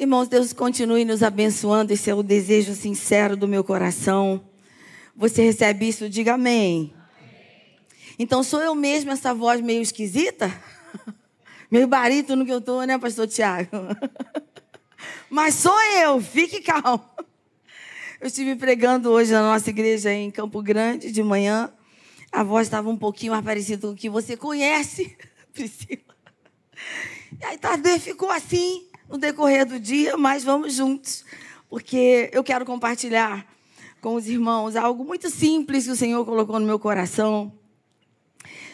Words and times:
Irmãos, 0.00 0.28
Deus 0.28 0.54
continue 0.54 1.04
nos 1.04 1.22
abençoando, 1.22 1.92
esse 1.92 2.08
é 2.08 2.14
o 2.14 2.22
desejo 2.22 2.74
sincero 2.74 3.36
do 3.36 3.46
meu 3.46 3.62
coração. 3.62 4.42
Você 5.14 5.44
recebe 5.44 5.86
isso? 5.86 6.08
Diga 6.08 6.36
amém. 6.36 6.94
Então, 8.18 8.42
sou 8.42 8.62
eu 8.62 8.74
mesmo 8.74 9.10
essa 9.10 9.34
voz 9.34 9.60
meio 9.60 9.82
esquisita? 9.82 10.50
Meio 11.70 11.86
barítono 11.86 12.46
que 12.46 12.50
eu 12.50 12.62
tô, 12.62 12.82
né, 12.84 12.96
pastor 12.96 13.28
Tiago? 13.28 13.68
Mas 15.28 15.56
sou 15.56 15.78
eu, 15.98 16.18
fique 16.18 16.62
calmo. 16.62 17.04
Eu 18.18 18.28
estive 18.28 18.56
pregando 18.56 19.10
hoje 19.10 19.32
na 19.32 19.42
nossa 19.42 19.68
igreja 19.68 20.10
em 20.10 20.30
Campo 20.30 20.62
Grande 20.62 21.12
de 21.12 21.22
manhã. 21.22 21.70
A 22.32 22.42
voz 22.42 22.66
estava 22.66 22.88
um 22.88 22.96
pouquinho 22.96 23.32
mais 23.32 23.44
parecida 23.44 23.86
com 23.86 23.92
o 23.92 23.96
que 23.96 24.08
você 24.08 24.34
conhece, 24.34 25.14
Priscila. 25.52 26.00
E 27.38 27.44
aí 27.44 27.58
Tadeu 27.58 28.00
ficou 28.00 28.30
assim 28.30 28.89
no 29.10 29.18
decorrer 29.18 29.66
do 29.66 29.78
dia, 29.80 30.16
mas 30.16 30.44
vamos 30.44 30.74
juntos, 30.74 31.24
porque 31.68 32.30
eu 32.32 32.44
quero 32.44 32.64
compartilhar 32.64 33.46
com 34.00 34.14
os 34.14 34.26
irmãos 34.28 34.76
algo 34.76 35.04
muito 35.04 35.28
simples 35.28 35.84
que 35.84 35.90
o 35.90 35.96
Senhor 35.96 36.24
colocou 36.24 36.60
no 36.60 36.66
meu 36.66 36.78
coração, 36.78 37.52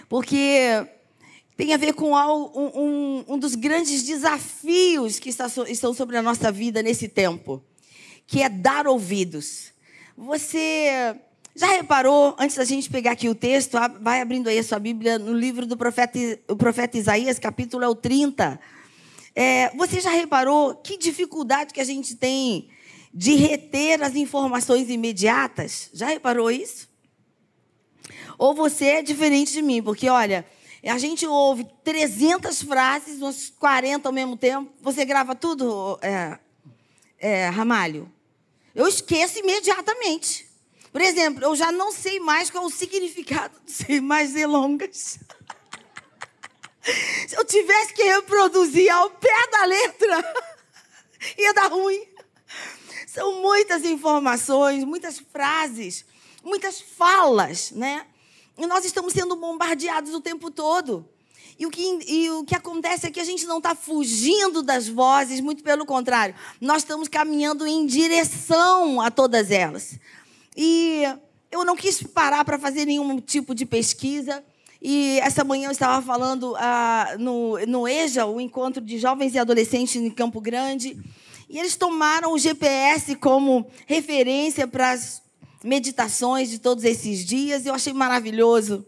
porque 0.08 0.86
tem 1.56 1.72
a 1.72 1.78
ver 1.78 1.94
com 1.94 2.12
um, 2.12 2.80
um, 2.80 3.24
um 3.28 3.38
dos 3.38 3.54
grandes 3.54 4.02
desafios 4.02 5.18
que 5.18 5.30
está, 5.30 5.46
estão 5.68 5.94
sobre 5.94 6.18
a 6.18 6.22
nossa 6.22 6.52
vida 6.52 6.82
nesse 6.82 7.08
tempo, 7.08 7.64
que 8.26 8.42
é 8.42 8.48
dar 8.48 8.86
ouvidos. 8.86 9.72
Você 10.16 11.16
já 11.54 11.68
reparou, 11.68 12.36
antes 12.38 12.56
da 12.56 12.64
gente 12.64 12.90
pegar 12.90 13.12
aqui 13.12 13.28
o 13.28 13.34
texto, 13.34 13.78
vai 14.02 14.20
abrindo 14.20 14.48
aí 14.48 14.58
a 14.58 14.62
sua 14.62 14.78
Bíblia 14.78 15.18
no 15.18 15.32
livro 15.32 15.64
do 15.64 15.78
profeta, 15.78 16.18
o 16.46 16.56
profeta 16.56 16.98
Isaías, 16.98 17.38
capítulo 17.38 17.82
é 17.82 17.88
o 17.88 17.94
30. 17.94 18.60
É, 19.38 19.70
você 19.76 20.00
já 20.00 20.08
reparou 20.08 20.74
que 20.76 20.96
dificuldade 20.96 21.74
que 21.74 21.80
a 21.80 21.84
gente 21.84 22.16
tem 22.16 22.70
de 23.12 23.34
reter 23.34 24.02
as 24.02 24.16
informações 24.16 24.88
imediatas? 24.88 25.90
Já 25.92 26.06
reparou 26.06 26.50
isso? 26.50 26.88
Ou 28.38 28.54
você 28.54 28.86
é 28.86 29.02
diferente 29.02 29.52
de 29.52 29.60
mim? 29.60 29.82
Porque, 29.82 30.08
olha, 30.08 30.46
a 30.82 30.96
gente 30.96 31.26
ouve 31.26 31.66
300 31.84 32.62
frases, 32.62 33.20
uns 33.20 33.50
40 33.50 34.08
ao 34.08 34.12
mesmo 34.12 34.38
tempo. 34.38 34.72
Você 34.80 35.04
grava 35.04 35.34
tudo, 35.34 35.98
é, 36.00 36.38
é, 37.18 37.48
Ramalho? 37.48 38.10
Eu 38.74 38.88
esqueço 38.88 39.38
imediatamente. 39.38 40.46
Por 40.90 41.02
exemplo, 41.02 41.44
eu 41.44 41.54
já 41.54 41.70
não 41.70 41.92
sei 41.92 42.20
mais 42.20 42.48
qual 42.48 42.64
o 42.64 42.70
significado 42.70 43.54
de 43.66 44.00
mais 44.00 44.32
delongas. 44.32 45.18
Se 47.28 47.36
eu 47.36 47.44
tivesse 47.44 47.92
que 47.94 48.02
reproduzir 48.02 48.90
ao 48.90 49.10
pé 49.10 49.48
da 49.50 49.64
letra, 49.64 50.34
ia 51.36 51.52
dar 51.52 51.70
ruim. 51.70 52.06
São 53.06 53.40
muitas 53.40 53.84
informações, 53.84 54.84
muitas 54.84 55.18
frases, 55.18 56.04
muitas 56.44 56.80
falas, 56.80 57.70
né? 57.70 58.06
E 58.58 58.66
nós 58.66 58.84
estamos 58.84 59.12
sendo 59.12 59.36
bombardeados 59.36 60.14
o 60.14 60.20
tempo 60.20 60.50
todo. 60.50 61.08
E 61.58 61.64
o, 61.64 61.70
que, 61.70 61.82
e 62.06 62.30
o 62.30 62.44
que 62.44 62.54
acontece 62.54 63.06
é 63.06 63.10
que 63.10 63.20
a 63.20 63.24
gente 63.24 63.46
não 63.46 63.58
está 63.58 63.74
fugindo 63.74 64.62
das 64.62 64.86
vozes, 64.86 65.40
muito 65.40 65.62
pelo 65.62 65.86
contrário, 65.86 66.34
nós 66.60 66.82
estamos 66.82 67.08
caminhando 67.08 67.66
em 67.66 67.86
direção 67.86 69.00
a 69.00 69.10
todas 69.10 69.50
elas. 69.50 69.98
E 70.54 71.02
eu 71.50 71.64
não 71.64 71.74
quis 71.74 72.02
parar 72.02 72.44
para 72.44 72.58
fazer 72.58 72.84
nenhum 72.84 73.18
tipo 73.20 73.54
de 73.54 73.64
pesquisa. 73.64 74.44
E 74.80 75.18
essa 75.20 75.42
manhã 75.42 75.68
eu 75.68 75.72
estava 75.72 76.04
falando 76.04 76.54
ah, 76.56 77.16
no, 77.18 77.58
no 77.66 77.88
EJA, 77.88 78.26
o 78.26 78.40
Encontro 78.40 78.82
de 78.82 78.98
Jovens 78.98 79.34
e 79.34 79.38
Adolescentes 79.38 79.96
em 79.96 80.10
Campo 80.10 80.40
Grande. 80.40 80.98
E 81.48 81.58
eles 81.58 81.76
tomaram 81.76 82.32
o 82.32 82.38
GPS 82.38 83.14
como 83.16 83.66
referência 83.86 84.66
para 84.66 84.90
as 84.90 85.22
meditações 85.62 86.50
de 86.50 86.58
todos 86.58 86.84
esses 86.84 87.24
dias. 87.24 87.66
Eu 87.66 87.74
achei 87.74 87.92
maravilhoso. 87.92 88.84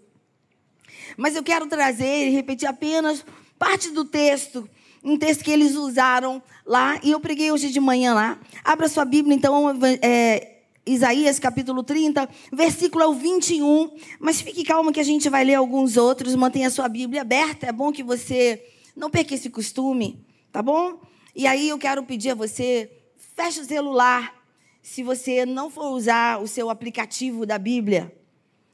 Mas 1.17 1.35
eu 1.35 1.43
quero 1.43 1.67
trazer 1.67 2.29
e 2.29 2.31
repetir 2.31 2.69
apenas 2.69 3.25
parte 3.59 3.91
do 3.91 4.05
texto, 4.05 4.69
um 5.03 5.17
texto 5.17 5.43
que 5.43 5.51
eles 5.51 5.75
usaram 5.75 6.43
lá. 6.65 7.01
E 7.03 7.11
eu 7.11 7.21
preguei 7.21 7.51
hoje 7.51 7.71
de 7.71 7.81
manhã 7.81 8.15
lá. 8.15 8.39
Abra 8.62 8.89
sua 8.89 9.05
Bíblia, 9.05 9.35
então, 9.35 9.71
é, 10.03 10.58
Isaías 10.88 11.38
capítulo 11.38 11.82
30, 11.82 12.28
versículo 12.53 13.12
21. 13.12 13.91
Mas 14.19 14.41
fique 14.41 14.65
calmo 14.65 14.93
que 14.93 15.00
a 15.00 15.04
gente 15.04 15.28
vai 15.28 15.44
ler 15.44 15.54
alguns 15.54 15.97
outros. 15.97 16.34
Mantenha 16.34 16.69
a 16.69 16.71
sua 16.71 16.88
Bíblia 16.88 17.21
aberta. 17.21 17.66
É 17.66 17.72
bom 17.72 17.93
que 17.93 18.03
você 18.03 18.65
não 18.97 19.10
perca 19.10 19.34
esse 19.34 19.50
costume, 19.50 20.25
tá 20.50 20.62
bom? 20.62 21.00
E 21.34 21.47
aí 21.47 21.69
eu 21.69 21.78
quero 21.78 22.03
pedir 22.03 22.31
a 22.31 22.34
você, 22.34 22.91
feche 23.37 23.60
o 23.60 23.65
celular. 23.65 24.34
Se 24.82 25.03
você 25.03 25.44
não 25.44 25.71
for 25.71 25.91
usar 25.93 26.41
o 26.41 26.49
seu 26.49 26.71
aplicativo 26.71 27.44
da 27.44 27.59
Bíblia, 27.59 28.12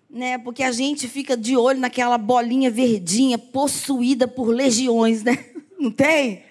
né? 0.08 0.38
Porque 0.38 0.62
a 0.62 0.70
gente 0.70 1.08
fica 1.08 1.36
de 1.36 1.56
olho 1.56 1.80
naquela 1.80 2.16
bolinha 2.16 2.70
verdinha 2.70 3.36
possuída 3.36 4.28
por 4.28 4.48
legiões, 4.48 5.24
né? 5.24 5.44
Não 5.76 5.90
tem? 5.90 6.44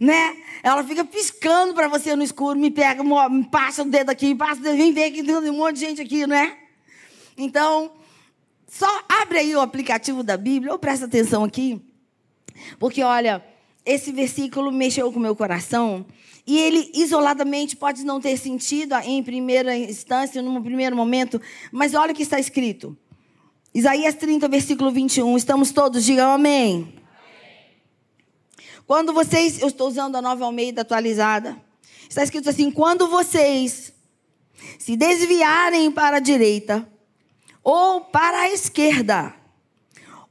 Né? 0.00 0.34
Ela 0.62 0.82
fica 0.82 1.04
piscando 1.04 1.74
para 1.74 1.86
você 1.86 2.16
no 2.16 2.22
escuro, 2.22 2.58
me 2.58 2.70
pega, 2.70 3.04
me 3.04 3.44
passa 3.44 3.82
o 3.82 3.84
dedo 3.84 4.08
aqui, 4.08 4.34
passa 4.34 4.58
o 4.58 4.64
dedo, 4.64 4.78
vem 4.78 4.94
ver 4.94 5.10
que 5.10 5.22
tem 5.22 5.36
um 5.36 5.52
monte 5.52 5.74
de 5.74 5.80
gente 5.80 6.00
aqui, 6.00 6.26
né? 6.26 6.56
Então, 7.36 7.92
só 8.66 8.88
abre 9.06 9.38
aí 9.38 9.54
o 9.54 9.60
aplicativo 9.60 10.22
da 10.22 10.38
Bíblia, 10.38 10.72
ou 10.72 10.78
presta 10.78 11.04
atenção 11.04 11.44
aqui, 11.44 11.80
porque 12.78 13.02
olha, 13.02 13.44
esse 13.84 14.10
versículo 14.10 14.72
mexeu 14.72 15.12
com 15.12 15.18
o 15.18 15.22
meu 15.22 15.36
coração, 15.36 16.06
e 16.46 16.58
ele 16.58 16.90
isoladamente 16.94 17.76
pode 17.76 18.02
não 18.02 18.20
ter 18.20 18.36
sentido 18.38 18.94
em 19.04 19.22
primeira 19.22 19.76
instância, 19.76 20.40
num 20.40 20.62
primeiro 20.62 20.96
momento, 20.96 21.40
mas 21.70 21.94
olha 21.94 22.12
o 22.12 22.14
que 22.14 22.22
está 22.22 22.40
escrito. 22.40 22.96
Isaías 23.72 24.14
30, 24.14 24.48
versículo 24.48 24.90
21. 24.90 25.36
Estamos 25.36 25.70
todos, 25.70 26.04
digam 26.04 26.32
amém. 26.32 26.99
Quando 28.90 29.12
vocês, 29.12 29.62
eu 29.62 29.68
estou 29.68 29.86
usando 29.86 30.16
a 30.16 30.20
nova 30.20 30.44
Almeida 30.44 30.80
atualizada, 30.80 31.56
está 32.08 32.24
escrito 32.24 32.50
assim: 32.50 32.72
quando 32.72 33.06
vocês 33.06 33.92
se 34.80 34.96
desviarem 34.96 35.92
para 35.92 36.16
a 36.16 36.18
direita 36.18 36.84
ou 37.62 38.00
para 38.00 38.40
a 38.40 38.50
esquerda, 38.50 39.32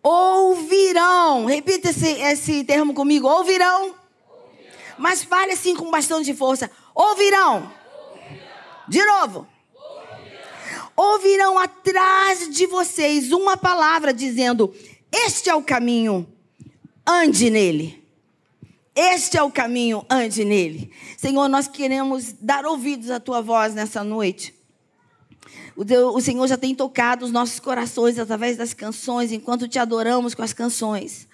ouvirão, 0.03 1.45
repita 1.45 1.91
esse, 1.91 2.05
esse 2.21 2.65
termo 2.65 2.93
comigo, 2.93 3.29
ouvirão, 3.29 3.95
mas 4.97 5.23
fale 5.23 5.53
assim 5.53 5.73
com 5.73 5.89
bastante 5.89 6.33
força: 6.33 6.69
ouvirão. 6.93 7.71
ouvirão. 8.11 8.41
De 8.89 9.05
novo. 9.05 9.47
Ouvirão. 9.73 10.91
ouvirão 10.97 11.59
atrás 11.59 12.49
de 12.49 12.65
vocês 12.65 13.31
uma 13.31 13.55
palavra 13.55 14.13
dizendo: 14.13 14.75
Este 15.09 15.49
é 15.49 15.55
o 15.55 15.63
caminho, 15.63 16.27
ande 17.07 17.49
nele. 17.49 17.99
Este 19.01 19.37
é 19.37 19.41
o 19.41 19.49
caminho, 19.49 20.05
ande 20.09 20.43
nele. 20.43 20.91
Senhor, 21.17 21.47
nós 21.47 21.69
queremos 21.69 22.33
dar 22.33 22.65
ouvidos 22.65 23.09
à 23.09 23.17
tua 23.17 23.41
voz 23.41 23.73
nessa 23.73 24.03
noite. 24.03 24.53
O, 25.73 25.83
o 26.17 26.19
Senhor 26.19 26.45
já 26.49 26.57
tem 26.57 26.75
tocado 26.75 27.23
os 27.23 27.31
nossos 27.31 27.61
corações 27.61 28.19
através 28.19 28.57
das 28.57 28.73
canções, 28.73 29.31
enquanto 29.31 29.69
te 29.69 29.79
adoramos 29.79 30.35
com 30.35 30.41
as 30.41 30.51
canções. 30.51 31.29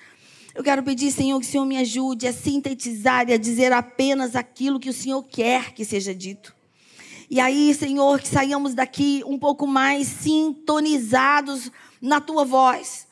Eu 0.53 0.63
quero 0.63 0.83
pedir, 0.83 1.11
Senhor, 1.11 1.39
que 1.39 1.47
o 1.47 1.49
Senhor 1.49 1.65
me 1.65 1.77
ajude 1.77 2.27
a 2.27 2.33
sintetizar 2.33 3.27
e 3.29 3.33
a 3.33 3.37
dizer 3.37 3.73
apenas 3.73 4.35
aquilo 4.35 4.79
que 4.79 4.91
o 4.91 4.93
Senhor 4.93 5.23
quer 5.23 5.73
que 5.73 5.83
seja 5.83 6.13
dito. 6.13 6.55
E 7.31 7.39
aí, 7.39 7.73
Senhor, 7.73 8.21
que 8.21 8.27
saiamos 8.27 8.75
daqui 8.75 9.23
um 9.25 9.39
pouco 9.39 9.65
mais 9.65 10.05
sintonizados 10.05 11.71
na 11.99 12.21
tua 12.21 12.45
voz. 12.45 13.07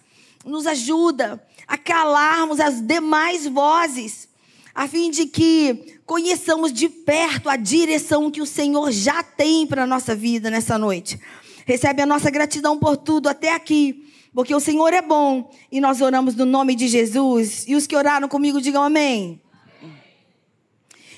Nos 0.45 0.67
ajuda 0.67 1.43
a 1.67 1.75
calarmos 1.75 2.59
as 2.59 2.79
demais 2.79 3.47
vozes 3.47 4.31
a 4.73 4.87
fim 4.87 5.11
de 5.11 5.27
que 5.27 5.99
conheçamos 6.05 6.73
de 6.73 6.89
perto 6.89 7.47
a 7.47 7.55
direção 7.55 8.31
que 8.31 8.41
o 8.41 8.45
Senhor 8.45 8.91
já 8.91 9.21
tem 9.21 9.67
para 9.67 9.83
a 9.83 9.87
nossa 9.87 10.15
vida 10.15 10.49
nessa 10.49 10.77
noite. 10.77 11.19
Recebe 11.65 12.01
a 12.01 12.05
nossa 12.05 12.31
gratidão 12.31 12.77
por 12.77 12.97
tudo 12.97 13.29
até 13.29 13.53
aqui, 13.53 14.11
porque 14.33 14.53
o 14.53 14.59
Senhor 14.59 14.91
é 14.93 15.01
bom 15.01 15.51
e 15.71 15.79
nós 15.79 16.01
oramos 16.01 16.35
no 16.35 16.45
nome 16.45 16.75
de 16.75 16.87
Jesus. 16.87 17.65
E 17.67 17.75
os 17.75 17.85
que 17.85 17.95
oraram 17.95 18.27
comigo 18.27 18.59
digam 18.59 18.81
amém. 18.81 19.39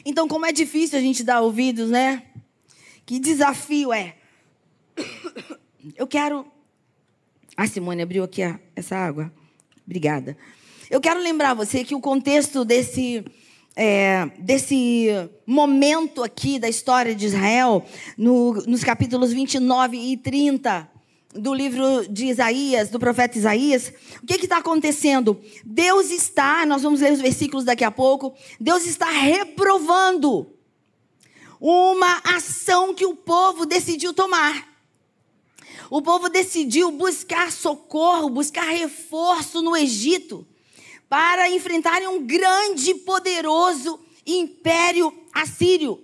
Então, 0.06 0.28
como 0.28 0.46
é 0.46 0.52
difícil 0.52 1.00
a 1.00 1.02
gente 1.02 1.24
dar 1.24 1.42
ouvidos, 1.42 1.90
né? 1.90 2.24
Que 3.06 3.20
desafio 3.20 3.94
é. 3.94 4.18
Eu 5.96 6.06
quero. 6.06 6.46
A 7.56 7.66
Simone 7.68 8.02
abriu 8.02 8.24
aqui 8.24 8.42
essa 8.76 8.98
água. 8.98 9.32
Obrigada. 9.86 10.38
Eu 10.90 11.00
quero 11.00 11.20
lembrar 11.20 11.54
você 11.54 11.84
que 11.84 11.96
o 11.96 12.02
contexto 12.02 12.66
desse 12.66 13.24
é, 13.76 14.32
desse 14.40 15.08
momento 15.46 16.24
aqui 16.24 16.58
da 16.58 16.70
história 16.70 17.14
de 17.14 17.26
Israel, 17.26 17.86
no, 18.18 18.54
nos 18.66 18.84
capítulos 18.84 19.34
29 19.34 19.98
e 19.98 20.18
30 20.18 20.90
do 21.34 21.54
livro 21.54 22.08
de 22.08 22.28
Isaías, 22.28 22.90
do 22.90 22.98
profeta 22.98 23.38
Isaías, 23.38 23.92
o 24.24 24.26
que 24.26 24.36
está 24.36 24.58
acontecendo? 24.58 25.38
Deus 25.66 26.10
está, 26.10 26.66
nós 26.66 26.82
vamos 26.82 27.02
ler 27.02 27.12
os 27.12 27.20
versículos 27.20 27.66
daqui 27.66 27.84
a 27.84 27.92
pouco, 27.92 28.34
Deus 28.58 28.86
está 28.86 29.10
reprovando 29.10 30.48
uma 31.60 32.22
ação 32.24 32.94
que 32.94 33.06
o 33.06 33.16
povo 33.16 33.66
decidiu 33.66 34.14
tomar. 34.14 34.74
O 35.90 36.02
povo 36.02 36.30
decidiu 36.30 36.90
buscar 36.92 37.52
socorro, 37.52 38.30
buscar 38.30 38.70
reforço 38.70 39.62
no 39.62 39.76
Egito 39.76 40.48
para 41.10 41.50
enfrentarem 41.50 42.08
um 42.08 42.26
grande 42.26 42.92
e 42.92 42.96
poderoso 42.96 44.00
império 44.26 45.14
assírio. 45.34 46.04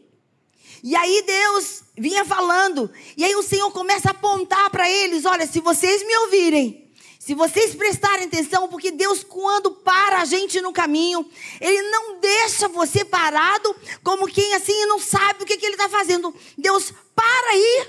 E 0.83 0.95
aí 0.95 1.21
Deus 1.21 1.83
vinha 1.97 2.25
falando, 2.25 2.91
e 3.15 3.23
aí 3.23 3.35
o 3.35 3.43
Senhor 3.43 3.71
começa 3.71 4.09
a 4.09 4.11
apontar 4.11 4.69
para 4.69 4.89
eles: 4.89 5.25
olha, 5.25 5.45
se 5.45 5.59
vocês 5.59 6.05
me 6.05 6.17
ouvirem, 6.17 6.91
se 7.19 7.35
vocês 7.35 7.75
prestarem 7.75 8.25
atenção, 8.25 8.67
porque 8.67 8.89
Deus, 8.89 9.23
quando 9.23 9.71
para 9.71 10.21
a 10.21 10.25
gente 10.25 10.59
no 10.59 10.73
caminho, 10.73 11.23
Ele 11.59 11.81
não 11.91 12.19
deixa 12.19 12.67
você 12.67 13.05
parado 13.05 13.75
como 14.03 14.27
quem 14.27 14.55
assim 14.55 14.85
não 14.87 14.99
sabe 14.99 15.43
o 15.43 15.45
que, 15.45 15.55
que 15.55 15.65
Ele 15.65 15.75
está 15.75 15.87
fazendo. 15.87 16.33
Deus, 16.57 16.91
para 17.15 17.51
aí, 17.51 17.87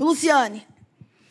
Luciane. 0.00 0.66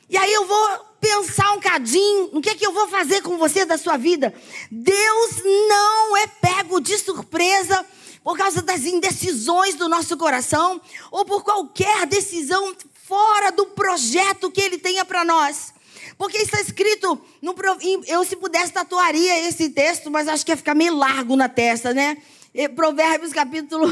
E 0.08 0.16
aí 0.18 0.32
eu 0.32 0.46
vou 0.46 0.91
pensar 1.01 1.51
um 1.53 1.59
cadinho 1.59 2.30
no 2.31 2.42
que, 2.42 2.53
que 2.53 2.65
eu 2.65 2.71
vou 2.71 2.88
fazer 2.88 3.21
com 3.21 3.36
você 3.38 3.65
da 3.65 3.77
sua 3.77 3.98
vida. 3.98 4.31
Deus 4.69 5.42
não 5.68 6.15
é 6.18 6.27
pego 6.27 6.80
de 6.80 6.95
surpresa 7.00 7.83
por 8.24 8.38
causa 8.38 8.62
das 8.62 8.86
indecisões 8.86 9.74
do 9.74 9.89
nosso 9.89 10.15
coração 10.15 10.80
ou 11.09 11.25
por 11.25 11.44
qualquer 11.44 12.06
decisão 12.06 12.75
fora 12.94 13.51
do 13.51 13.65
projeto 13.65 14.51
que 14.51 14.62
Ele 14.62 14.77
tenha 14.77 15.03
para 15.03 15.25
nós. 15.25 15.74
Porque 16.19 16.38
está 16.38 16.62
escrito, 16.62 17.19
no, 17.42 17.56
eu 18.06 18.24
se 18.24 18.36
pudesse 18.36 18.71
tatuaria 18.71 19.48
esse 19.48 19.69
texto, 19.69 20.12
mas 20.12 20.27
acho 20.27 20.45
que 20.45 20.51
ia 20.51 20.57
ficar 20.57 20.75
meio 20.75 20.95
largo 20.95 21.36
na 21.36 21.50
testa, 21.50 21.95
né? 21.95 22.15
Provérbios 22.75 23.33
capítulo 23.33 23.92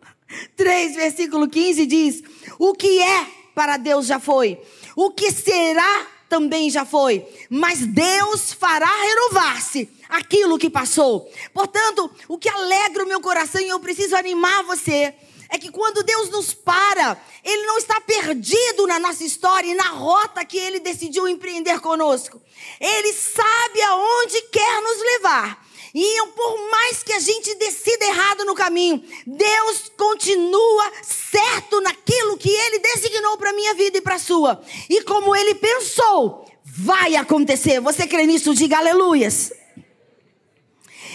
3, 0.56 0.96
versículo 0.96 1.48
15 1.48 1.84
diz: 1.84 2.22
O 2.58 2.72
que 2.72 3.02
é 3.02 3.26
para 3.54 3.76
Deus 3.76 4.06
já 4.06 4.18
foi, 4.18 4.58
o 4.94 5.10
que 5.10 5.30
será 5.30 6.15
também 6.28 6.70
já 6.70 6.84
foi, 6.84 7.26
mas 7.48 7.80
Deus 7.80 8.52
fará 8.52 8.90
renovar-se 8.90 9.88
aquilo 10.08 10.58
que 10.58 10.70
passou. 10.70 11.30
Portanto, 11.52 12.10
o 12.28 12.38
que 12.38 12.48
alegra 12.48 13.04
o 13.04 13.08
meu 13.08 13.20
coração 13.20 13.60
e 13.60 13.68
eu 13.68 13.80
preciso 13.80 14.16
animar 14.16 14.64
você 14.64 15.14
é 15.48 15.58
que 15.58 15.70
quando 15.70 16.02
Deus 16.02 16.30
nos 16.30 16.52
para, 16.52 17.20
Ele 17.44 17.66
não 17.66 17.78
está 17.78 18.00
perdido 18.00 18.86
na 18.86 18.98
nossa 18.98 19.24
história 19.24 19.68
e 19.68 19.74
na 19.74 19.90
rota 19.90 20.44
que 20.44 20.58
Ele 20.58 20.80
decidiu 20.80 21.28
empreender 21.28 21.80
conosco. 21.80 22.40
Ele 22.80 23.12
sabe 23.12 23.82
aonde 23.82 24.42
quer 24.42 24.82
nos 24.82 24.98
levar. 24.98 25.65
E 25.98 26.26
por 26.26 26.70
mais 26.70 27.02
que 27.02 27.14
a 27.14 27.18
gente 27.18 27.54
decida 27.54 28.04
errado 28.04 28.44
no 28.44 28.54
caminho, 28.54 29.02
Deus 29.26 29.90
continua 29.96 30.92
certo 31.02 31.80
naquilo 31.80 32.36
que 32.36 32.50
Ele 32.50 32.80
designou 32.80 33.38
para 33.38 33.48
a 33.48 33.54
minha 33.54 33.72
vida 33.72 33.96
e 33.96 34.02
para 34.02 34.16
a 34.16 34.18
sua. 34.18 34.60
E 34.90 35.00
como 35.04 35.34
Ele 35.34 35.54
pensou, 35.54 36.46
vai 36.62 37.16
acontecer. 37.16 37.80
Você 37.80 38.06
crê 38.06 38.26
nisso? 38.26 38.54
Diga 38.54 38.76
aleluias. 38.76 39.54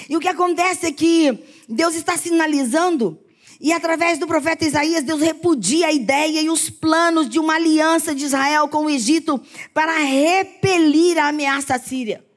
E 0.09 0.17
o 0.17 0.19
que 0.19 0.27
acontece 0.27 0.87
é 0.87 0.91
que 0.91 1.37
Deus 1.69 1.93
está 1.93 2.17
sinalizando 2.17 3.19
e 3.59 3.71
através 3.71 4.17
do 4.17 4.25
profeta 4.25 4.65
Isaías, 4.65 5.03
Deus 5.03 5.21
repudia 5.21 5.85
a 5.85 5.93
ideia 5.93 6.41
e 6.41 6.49
os 6.49 6.71
planos 6.71 7.29
de 7.29 7.37
uma 7.37 7.53
aliança 7.53 8.15
de 8.15 8.25
Israel 8.25 8.67
com 8.67 8.85
o 8.85 8.89
Egito 8.89 9.39
para 9.75 9.99
repelir 9.99 11.19
a 11.19 11.27
ameaça 11.27 11.77
síria. 11.77 12.30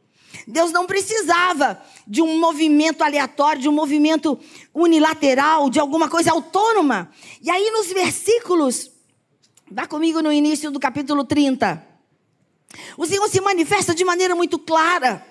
Deus 0.47 0.71
não 0.73 0.87
precisava 0.87 1.81
de 2.07 2.21
um 2.21 2.39
movimento 2.39 3.03
aleatório, 3.03 3.63
de 3.63 3.69
um 3.69 3.73
movimento 3.73 4.39
unilateral, 4.75 5.71
de 5.71 5.81
alguma 5.81 6.09
coisa 6.09 6.33
autônoma. 6.33 7.11
E 7.43 7.51
aí 7.51 7.71
nos 7.71 7.87
versículos, 7.89 8.91
vá 9.71 9.87
comigo 9.87 10.21
no 10.21 10.33
início 10.33 10.71
do 10.71 10.79
capítulo 10.79 11.25
30. 11.25 11.87
O 12.97 13.07
Senhor 13.07 13.29
se 13.29 13.41
manifesta 13.41 13.95
de 13.95 14.05
maneira 14.05 14.35
muito 14.35 14.59
clara. 14.59 15.25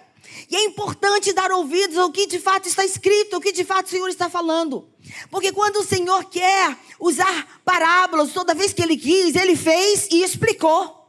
E 0.50 0.56
é 0.56 0.64
importante 0.64 1.34
dar 1.34 1.52
ouvidos 1.52 1.98
ao 1.98 2.12
que 2.12 2.26
de 2.26 2.40
fato 2.40 2.68
está 2.68 2.84
escrito, 2.84 3.36
ao 3.36 3.42
que 3.42 3.52
de 3.52 3.64
fato 3.64 3.88
o 3.88 3.90
Senhor 3.90 4.08
está 4.10 4.30
falando. 4.30 4.88
Porque 5.30 5.52
quando 5.52 5.78
o 5.78 5.84
Senhor 5.84 6.26
quer 6.26 6.78
usar 7.00 7.62
parábolas, 7.64 8.32
toda 8.32 8.56
vez 8.56 8.74
que 8.74 8.82
ele 8.82 8.98
quis, 8.98 9.36
ele 9.36 9.56
fez 9.56 10.08
e 10.12 10.24
explicou. 10.24 11.02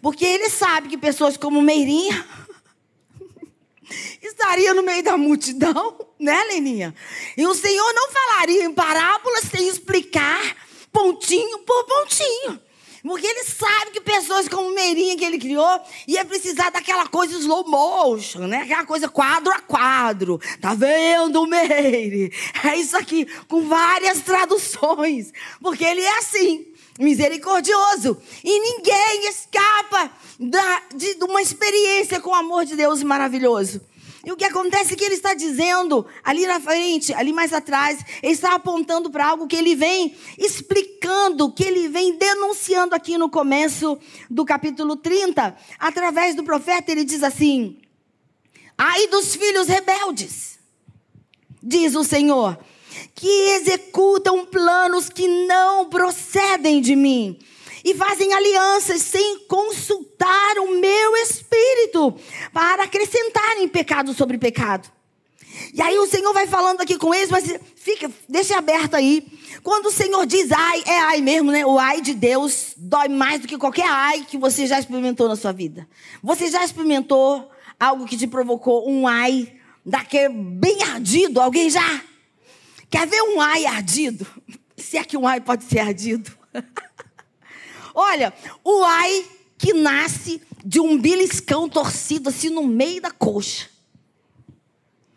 Porque 0.00 0.24
ele 0.24 0.48
sabe 0.48 0.88
que 0.88 0.98
pessoas 0.98 1.36
como 1.36 1.62
Meirinha 1.62 2.26
estaria 4.22 4.74
no 4.74 4.82
meio 4.82 5.02
da 5.02 5.16
multidão, 5.16 6.06
né, 6.18 6.44
Leninha? 6.44 6.94
E 7.36 7.46
o 7.46 7.54
Senhor 7.54 7.92
não 7.94 8.10
falaria 8.10 8.64
em 8.64 8.72
parábolas 8.72 9.44
sem 9.50 9.68
explicar 9.68 10.56
pontinho 10.92 11.58
por 11.60 11.84
pontinho. 11.84 12.60
Porque 13.02 13.26
ele 13.26 13.42
sabe 13.42 13.90
que 13.90 14.00
pessoas 14.00 14.48
como 14.48 14.72
Meirinha 14.74 15.16
que 15.16 15.24
ele 15.24 15.38
criou 15.38 15.80
ia 16.06 16.24
precisar 16.24 16.70
daquela 16.70 17.08
coisa 17.08 17.36
slow 17.36 17.68
motion, 17.68 18.46
né? 18.46 18.58
Aquela 18.58 18.86
coisa 18.86 19.08
quadro 19.08 19.52
a 19.52 19.58
quadro. 19.58 20.40
Tá 20.60 20.72
vendo, 20.72 21.44
Meire? 21.46 22.32
É 22.62 22.76
isso 22.76 22.96
aqui, 22.96 23.26
com 23.48 23.62
várias 23.66 24.20
traduções. 24.20 25.32
Porque 25.60 25.84
ele 25.84 26.00
é 26.00 26.18
assim, 26.18 26.71
misericordioso. 26.98 28.20
E 28.44 28.60
ninguém 28.60 29.28
escapa 29.28 30.10
da, 30.38 30.82
de, 30.94 31.14
de 31.14 31.24
uma 31.24 31.42
experiência 31.42 32.20
com 32.20 32.30
o 32.30 32.34
amor 32.34 32.64
de 32.64 32.76
Deus 32.76 33.02
maravilhoso. 33.02 33.80
E 34.24 34.30
o 34.30 34.36
que 34.36 34.44
acontece 34.44 34.92
é 34.92 34.96
que 34.96 35.04
ele 35.04 35.16
está 35.16 35.34
dizendo 35.34 36.06
ali 36.22 36.46
na 36.46 36.60
frente, 36.60 37.12
ali 37.12 37.32
mais 37.32 37.52
atrás, 37.52 37.98
ele 38.22 38.32
está 38.32 38.54
apontando 38.54 39.10
para 39.10 39.26
algo 39.26 39.48
que 39.48 39.56
ele 39.56 39.74
vem 39.74 40.14
explicando, 40.38 41.52
que 41.52 41.64
ele 41.64 41.88
vem 41.88 42.16
denunciando 42.16 42.94
aqui 42.94 43.18
no 43.18 43.28
começo 43.28 43.98
do 44.30 44.44
capítulo 44.44 44.94
30. 44.94 45.56
Através 45.76 46.36
do 46.36 46.44
profeta, 46.44 46.92
ele 46.92 47.04
diz 47.04 47.24
assim: 47.24 47.78
Ai 48.78 49.08
dos 49.08 49.34
filhos 49.34 49.66
rebeldes, 49.66 50.56
diz 51.60 51.96
o 51.96 52.04
Senhor, 52.04 52.56
que 53.14 53.28
executam 53.54 54.44
planos 54.46 55.08
que 55.08 55.28
não 55.46 55.88
procedem 55.88 56.80
de 56.80 56.96
mim 56.96 57.38
e 57.84 57.94
fazem 57.94 58.32
alianças 58.32 59.02
sem 59.02 59.40
consultar 59.46 60.58
o 60.58 60.78
meu 60.78 61.16
espírito 61.16 62.14
para 62.52 62.84
acrescentarem 62.84 63.68
pecado 63.68 64.14
sobre 64.14 64.38
pecado. 64.38 64.88
E 65.74 65.82
aí 65.82 65.98
o 65.98 66.06
Senhor 66.06 66.32
vai 66.32 66.46
falando 66.46 66.80
aqui 66.80 66.96
com 66.96 67.14
eles, 67.14 67.30
mas 67.30 67.44
fica, 67.76 68.10
deixa 68.28 68.56
aberto 68.56 68.94
aí. 68.94 69.26
Quando 69.62 69.86
o 69.86 69.92
Senhor 69.92 70.24
diz 70.26 70.50
ai, 70.50 70.82
é 70.86 70.98
ai 70.98 71.20
mesmo, 71.20 71.50
né? 71.50 71.64
O 71.66 71.78
ai 71.78 72.00
de 72.00 72.14
Deus 72.14 72.72
dói 72.76 73.08
mais 73.08 73.40
do 73.40 73.48
que 73.48 73.58
qualquer 73.58 73.86
ai 73.86 74.24
que 74.24 74.38
você 74.38 74.66
já 74.66 74.78
experimentou 74.78 75.28
na 75.28 75.36
sua 75.36 75.52
vida. 75.52 75.86
Você 76.22 76.48
já 76.48 76.64
experimentou 76.64 77.50
algo 77.78 78.06
que 78.06 78.16
te 78.16 78.26
provocou 78.26 78.88
um 78.88 79.06
ai 79.06 79.52
daquele 79.84 80.30
bem 80.30 80.82
ardido? 80.82 81.40
Alguém 81.40 81.68
já? 81.68 82.02
Quer 82.92 83.06
ver 83.06 83.22
um 83.22 83.40
ai 83.40 83.64
ardido? 83.64 84.26
Se 84.76 84.98
é 84.98 85.04
que 85.04 85.16
um 85.16 85.26
ai 85.26 85.40
pode 85.40 85.64
ser 85.64 85.78
ardido. 85.78 86.30
Olha, 87.94 88.34
o 88.62 88.84
ai 88.84 89.26
que 89.56 89.72
nasce 89.72 90.42
de 90.62 90.78
um 90.78 91.00
beliscão 91.00 91.70
torcido 91.70 92.28
assim 92.28 92.50
no 92.50 92.66
meio 92.66 93.00
da 93.00 93.10
coxa. 93.10 93.70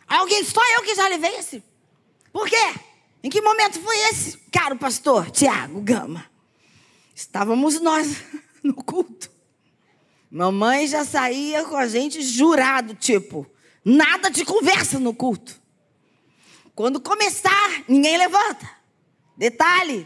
Alguém, 0.08 0.41
só 0.46 0.62
eu 0.77 0.84
que 0.84 0.96
já 0.96 1.08
levei 1.10 1.36
esse. 1.36 1.62
Por 2.32 2.48
quê? 2.48 2.75
Em 3.22 3.29
que 3.29 3.41
momento 3.41 3.82
foi 3.82 3.98
esse? 4.10 4.38
Caro 4.51 4.77
pastor 4.77 5.29
Tiago 5.29 5.82
Gama. 5.82 6.25
Estávamos 7.13 7.82
nós 7.82 8.24
no 8.63 8.74
culto. 8.74 9.29
Mamãe 10.32 10.88
já 10.88 11.03
saía 11.03 11.65
com 11.65 11.75
a 11.75 11.88
gente 11.88 12.22
jurado, 12.22 12.96
tipo, 12.96 13.46
nada 13.84 14.29
de 14.29 14.46
conversa 14.46 14.98
no 14.98 15.13
culto. 15.13 15.64
Quando 16.75 17.00
começar, 17.00 17.84
ninguém 17.88 18.17
levanta. 18.17 18.70
Detalhe, 19.38 20.05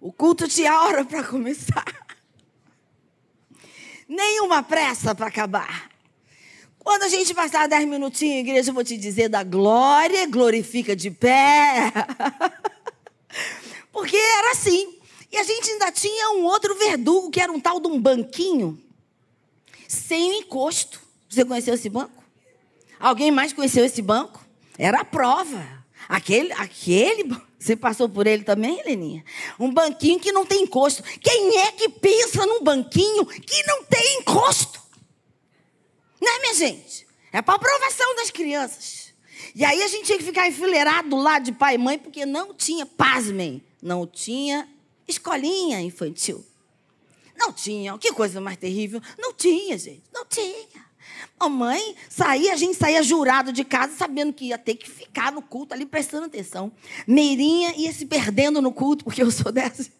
o 0.00 0.12
culto 0.12 0.46
tinha 0.46 0.80
hora 0.82 1.04
para 1.04 1.24
começar. 1.24 1.84
Nenhuma 4.08 4.62
pressa 4.62 5.16
para 5.16 5.26
acabar. 5.26 5.90
Quando 6.78 7.02
a 7.02 7.08
gente 7.08 7.34
passar 7.34 7.66
dez 7.66 7.84
minutinhos, 7.88 8.38
igreja, 8.38 8.70
eu 8.70 8.74
vou 8.74 8.84
te 8.84 8.96
dizer 8.96 9.28
da 9.28 9.42
glória, 9.42 10.28
glorifica 10.28 10.94
de 10.94 11.10
pé. 11.10 11.92
Porque 13.90 14.16
era 14.16 14.52
assim. 14.52 14.96
E 15.32 15.36
a 15.36 15.42
gente 15.42 15.68
ainda 15.72 15.90
tinha 15.90 16.30
um 16.36 16.44
outro 16.44 16.76
verdugo, 16.76 17.32
que 17.32 17.40
era 17.40 17.50
um 17.50 17.58
tal 17.58 17.80
de 17.80 17.88
um 17.88 18.00
banquinho, 18.00 18.80
sem 19.88 20.38
encosto. 20.38 21.00
Você 21.28 21.44
conheceu 21.44 21.74
esse 21.74 21.88
banco? 21.88 22.22
Alguém 23.00 23.32
mais 23.32 23.52
conheceu 23.52 23.84
esse 23.84 24.00
banco? 24.00 24.46
Era 24.78 25.00
a 25.00 25.04
prova. 25.04 25.84
Aquele, 26.08 26.52
aquele, 26.52 27.36
você 27.58 27.74
passou 27.74 28.08
por 28.08 28.26
ele 28.26 28.44
também, 28.44 28.78
Heleninha? 28.80 29.24
Um 29.58 29.72
banquinho 29.72 30.20
que 30.20 30.32
não 30.32 30.46
tem 30.46 30.62
encosto. 30.62 31.02
Quem 31.20 31.58
é 31.58 31.72
que 31.72 31.88
pensa 31.88 32.46
num 32.46 32.62
banquinho 32.62 33.26
que 33.26 33.66
não 33.66 33.84
tem 33.84 34.20
encosto? 34.20 34.80
Né, 36.20 36.30
minha 36.40 36.54
gente? 36.54 37.06
É 37.32 37.42
para 37.42 37.54
aprovação 37.54 38.16
das 38.16 38.30
crianças. 38.30 39.14
E 39.54 39.64
aí 39.64 39.82
a 39.82 39.88
gente 39.88 40.06
tinha 40.06 40.18
que 40.18 40.24
ficar 40.24 40.48
enfileirado 40.48 41.16
lá 41.16 41.38
de 41.38 41.52
pai 41.52 41.74
e 41.74 41.78
mãe, 41.78 41.98
porque 41.98 42.24
não 42.24 42.54
tinha, 42.54 42.86
pasmem, 42.86 43.62
não 43.82 44.06
tinha 44.06 44.68
escolinha 45.08 45.80
infantil. 45.80 46.44
Não 47.36 47.52
tinha. 47.52 47.96
Que 47.98 48.12
coisa 48.12 48.40
mais 48.40 48.56
terrível. 48.56 49.00
Não 49.18 49.32
tinha, 49.32 49.76
gente. 49.76 50.02
Não 50.12 50.24
tinha. 50.24 50.85
Mamãe 51.38 51.94
saía, 52.08 52.52
a 52.52 52.56
gente 52.56 52.76
saía 52.76 53.02
jurado 53.02 53.52
de 53.52 53.64
casa, 53.64 53.94
sabendo 53.96 54.32
que 54.32 54.46
ia 54.46 54.58
ter 54.58 54.74
que 54.74 54.88
ficar 54.88 55.30
no 55.32 55.42
culto 55.42 55.74
ali, 55.74 55.84
prestando 55.84 56.26
atenção. 56.26 56.72
Meirinha 57.06 57.74
ia 57.76 57.92
se 57.92 58.06
perdendo 58.06 58.62
no 58.62 58.72
culto, 58.72 59.04
porque 59.04 59.22
eu 59.22 59.30
sou 59.30 59.52
dessa. 59.52 59.90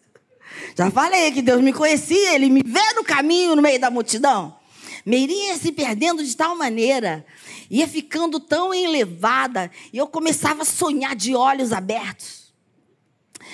Já 0.75 0.89
falei 0.89 1.31
que 1.31 1.41
Deus 1.41 1.61
me 1.61 1.73
conhecia, 1.73 2.33
Ele 2.33 2.49
me 2.49 2.61
vê 2.65 2.93
no 2.95 3.03
caminho, 3.03 3.55
no 3.55 3.61
meio 3.61 3.79
da 3.79 3.91
multidão. 3.91 4.57
Meirinha 5.05 5.53
ia 5.53 5.57
se 5.57 5.71
perdendo 5.71 6.23
de 6.23 6.35
tal 6.35 6.55
maneira, 6.57 7.25
ia 7.69 7.87
ficando 7.87 8.39
tão 8.39 8.73
elevada, 8.73 9.71
e 9.93 9.97
eu 9.97 10.07
começava 10.07 10.63
a 10.63 10.65
sonhar 10.65 11.15
de 11.15 11.35
olhos 11.35 11.71
abertos. 11.71 12.53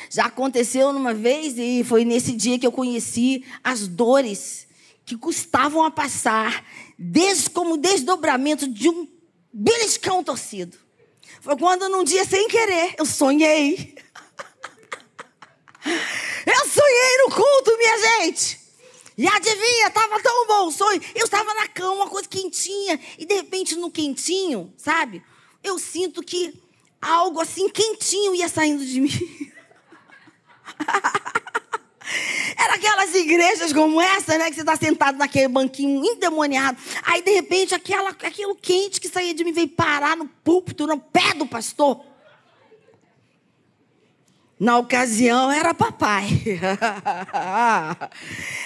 Já 0.10 0.26
aconteceu 0.26 0.94
numa 0.94 1.14
vez, 1.14 1.58
e 1.58 1.84
foi 1.84 2.06
nesse 2.06 2.32
dia 2.34 2.58
que 2.58 2.66
eu 2.66 2.72
conheci 2.72 3.44
as 3.64 3.88
dores 3.88 4.68
que 5.06 5.18
custavam 5.18 5.84
a 5.84 5.92
passar, 5.92 6.66
des, 6.98 7.48
como 7.48 7.78
desdobramento 7.78 8.68
de 8.68 8.90
um 8.90 9.08
beliscão 9.52 10.24
torcido. 10.24 10.78
Foi 11.42 11.58
quando, 11.58 11.90
num 11.90 12.04
dia 12.04 12.26
sem 12.26 12.48
querer, 12.48 12.96
eu 12.98 13.06
sonhei. 13.06 13.96
Eu 16.46 16.68
sonhei 16.68 17.18
no 17.20 17.34
culto, 17.34 17.78
minha 17.78 17.98
gente. 18.00 18.60
E 19.18 19.28
adivinha, 19.28 19.88
estava 19.88 20.22
tão 20.22 20.48
bom 20.48 20.68
o 20.68 20.72
sonho. 20.72 21.02
Eu 21.16 21.26
estava 21.26 21.54
na 21.54 21.68
cama, 21.68 21.94
uma 21.94 22.10
coisa 22.10 22.28
quentinha. 22.28 23.00
E 23.18 23.26
de 23.26 23.36
repente, 23.36 23.76
no 23.76 23.92
quentinho, 23.92 24.74
sabe? 24.78 25.24
Eu 25.64 25.80
sinto 25.80 26.22
que 26.22 26.54
algo 27.02 27.40
assim 27.40 27.70
quentinho 27.70 28.36
ia 28.36 28.50
saindo 28.50 28.86
de 28.86 29.02
mim. 29.02 29.10
Era 32.58 32.76
aquelas 32.76 33.14
igrejas 33.16 33.74
como 33.74 34.02
essa, 34.02 34.38
né? 34.38 34.50
Que 34.50 34.56
você 34.56 34.62
está 34.62 34.76
sentado 34.76 35.18
naquele 35.18 35.48
banquinho 35.48 36.04
endemoniado. 36.06 36.78
Aí, 37.04 37.22
de 37.22 37.32
repente, 37.32 37.74
aquela, 37.74 38.10
aquilo 38.10 38.56
quente 38.56 39.02
que 39.02 39.10
saía 39.10 39.34
de 39.34 39.44
mim 39.44 39.52
veio 39.52 39.70
parar 39.70 40.16
no 40.16 40.28
púlpito, 40.28 40.88
no 40.88 41.00
pé 41.00 41.34
do 41.34 41.46
pastor. 41.46 42.06
Na 44.60 44.78
ocasião, 44.78 45.52
era 45.52 45.74
papai. 45.74 46.26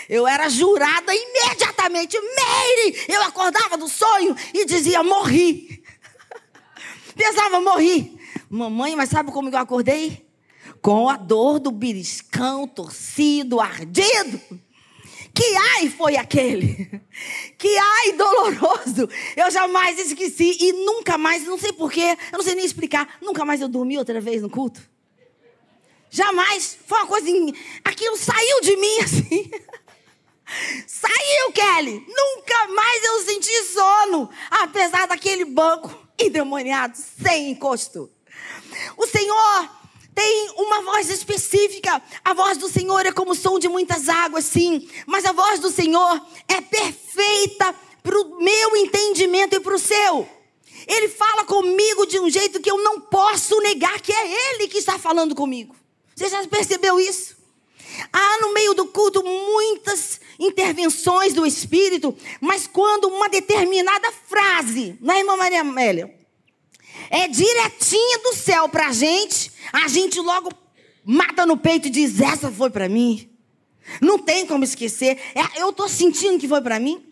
Eu 0.08 0.28
era 0.28 0.50
jurada 0.50 1.14
imediatamente. 1.14 2.20
Meire! 2.20 3.06
Eu 3.08 3.24
acordava 3.24 3.78
do 3.78 3.88
sonho 3.88 4.36
e 4.54 4.66
dizia: 4.66 5.02
morri. 5.02 5.84
Pensava, 7.16 7.60
morri. 7.60 8.20
Mamãe, 8.50 8.96
mas 8.96 9.10
sabe 9.10 9.32
como 9.32 9.50
eu 9.50 9.58
acordei? 9.58 10.27
Com 10.88 11.10
a 11.10 11.18
dor 11.18 11.60
do 11.60 11.70
beliscão 11.70 12.66
torcido, 12.66 13.60
ardido. 13.60 14.40
Que 15.34 15.44
ai 15.76 15.90
foi 15.90 16.16
aquele? 16.16 17.02
Que 17.60 17.78
ai 17.78 18.14
doloroso! 18.14 19.10
Eu 19.36 19.52
jamais 19.52 20.00
esqueci 20.00 20.56
e 20.62 20.72
nunca 20.72 21.18
mais, 21.18 21.44
não 21.44 21.58
sei 21.58 21.74
porquê, 21.74 22.18
eu 22.32 22.38
não 22.38 22.42
sei 22.42 22.56
nem 22.56 22.64
explicar, 22.64 23.18
nunca 23.22 23.44
mais 23.44 23.60
eu 23.60 23.68
dormi 23.68 23.98
outra 23.98 24.22
vez 24.22 24.42
no 24.42 24.50
culto. 24.50 24.80
Jamais. 26.10 26.78
Foi 26.88 27.00
uma 27.00 27.08
coisa. 27.08 27.28
Aquilo 27.84 28.16
saiu 28.16 28.62
de 28.62 28.78
mim 28.78 29.00
assim. 29.04 29.52
Saiu, 30.88 31.52
Kelly. 31.54 32.06
Nunca 32.08 32.68
mais 32.70 33.04
eu 33.04 33.26
senti 33.26 33.64
sono, 33.66 34.30
apesar 34.50 35.06
daquele 35.06 35.44
banco 35.44 35.94
endemoniado, 36.18 36.96
sem 36.96 37.52
encosto. 37.52 38.10
O 38.96 39.06
Senhor 39.06 39.78
tem 40.18 40.50
uma 40.58 40.82
voz 40.82 41.12
específica. 41.12 42.02
A 42.26 42.34
voz 42.34 42.58
do 42.58 42.68
Senhor 42.68 43.06
é 43.06 43.12
como 43.12 43.34
o 43.34 43.36
som 43.36 43.60
de 43.60 43.70
muitas 43.70 44.10
águas, 44.10 44.46
sim. 44.46 44.90
Mas 45.06 45.24
a 45.26 45.32
voz 45.32 45.60
do 45.60 45.70
Senhor 45.70 46.20
é 46.48 46.60
perfeita 46.60 47.76
para 48.02 48.20
o 48.20 48.42
meu 48.44 48.76
entendimento 48.78 49.56
e 49.56 49.60
para 49.60 49.76
o 49.76 49.80
seu. 49.80 50.28
Ele 50.88 51.08
fala 51.08 51.44
comigo 51.44 52.08
de 52.08 52.20
um 52.20 52.32
jeito 52.32 52.60
que 52.60 52.72
eu 52.72 52.80
não 52.80 53.00
posso 53.00 53.60
negar 53.62 54.02
que 54.02 54.12
é 54.12 54.56
Ele 54.56 54.68
que 54.68 54.80
está 54.80 54.98
falando 54.98 55.36
comigo. 55.36 55.76
Você 56.16 56.28
já 56.28 56.48
percebeu 56.48 57.00
isso? 57.00 57.38
Há 58.12 58.42
no 58.42 58.56
meio 58.56 58.74
do 58.74 58.88
culto 58.88 59.24
muitas 59.24 60.20
intervenções 60.40 61.32
do 61.34 61.46
Espírito, 61.46 62.18
mas 62.42 62.66
quando 62.66 63.08
uma 63.08 63.30
determinada 63.30 64.12
frase, 64.12 64.98
não 65.00 65.14
é, 65.14 65.20
irmã 65.20 65.38
Maria 65.38 65.62
Amélia? 65.62 66.17
É 67.10 67.28
direitinha 67.28 68.20
do 68.20 68.36
céu 68.36 68.70
para 68.70 68.88
a 68.88 68.94
gente, 68.94 69.52
a 69.72 69.88
gente 69.88 70.20
logo 70.20 70.52
mata 71.06 71.46
no 71.46 71.58
peito 71.58 71.88
e 71.88 71.92
diz: 71.92 72.20
Essa 72.20 72.52
foi 72.52 72.70
para 72.70 72.90
mim. 72.90 73.30
Não 74.02 74.20
tem 74.20 74.46
como 74.46 74.64
esquecer. 74.64 75.18
É, 75.34 75.62
eu 75.62 75.70
estou 75.70 75.88
sentindo 75.88 76.40
que 76.40 76.48
foi 76.48 76.62
para 76.62 76.80
mim. 76.80 77.07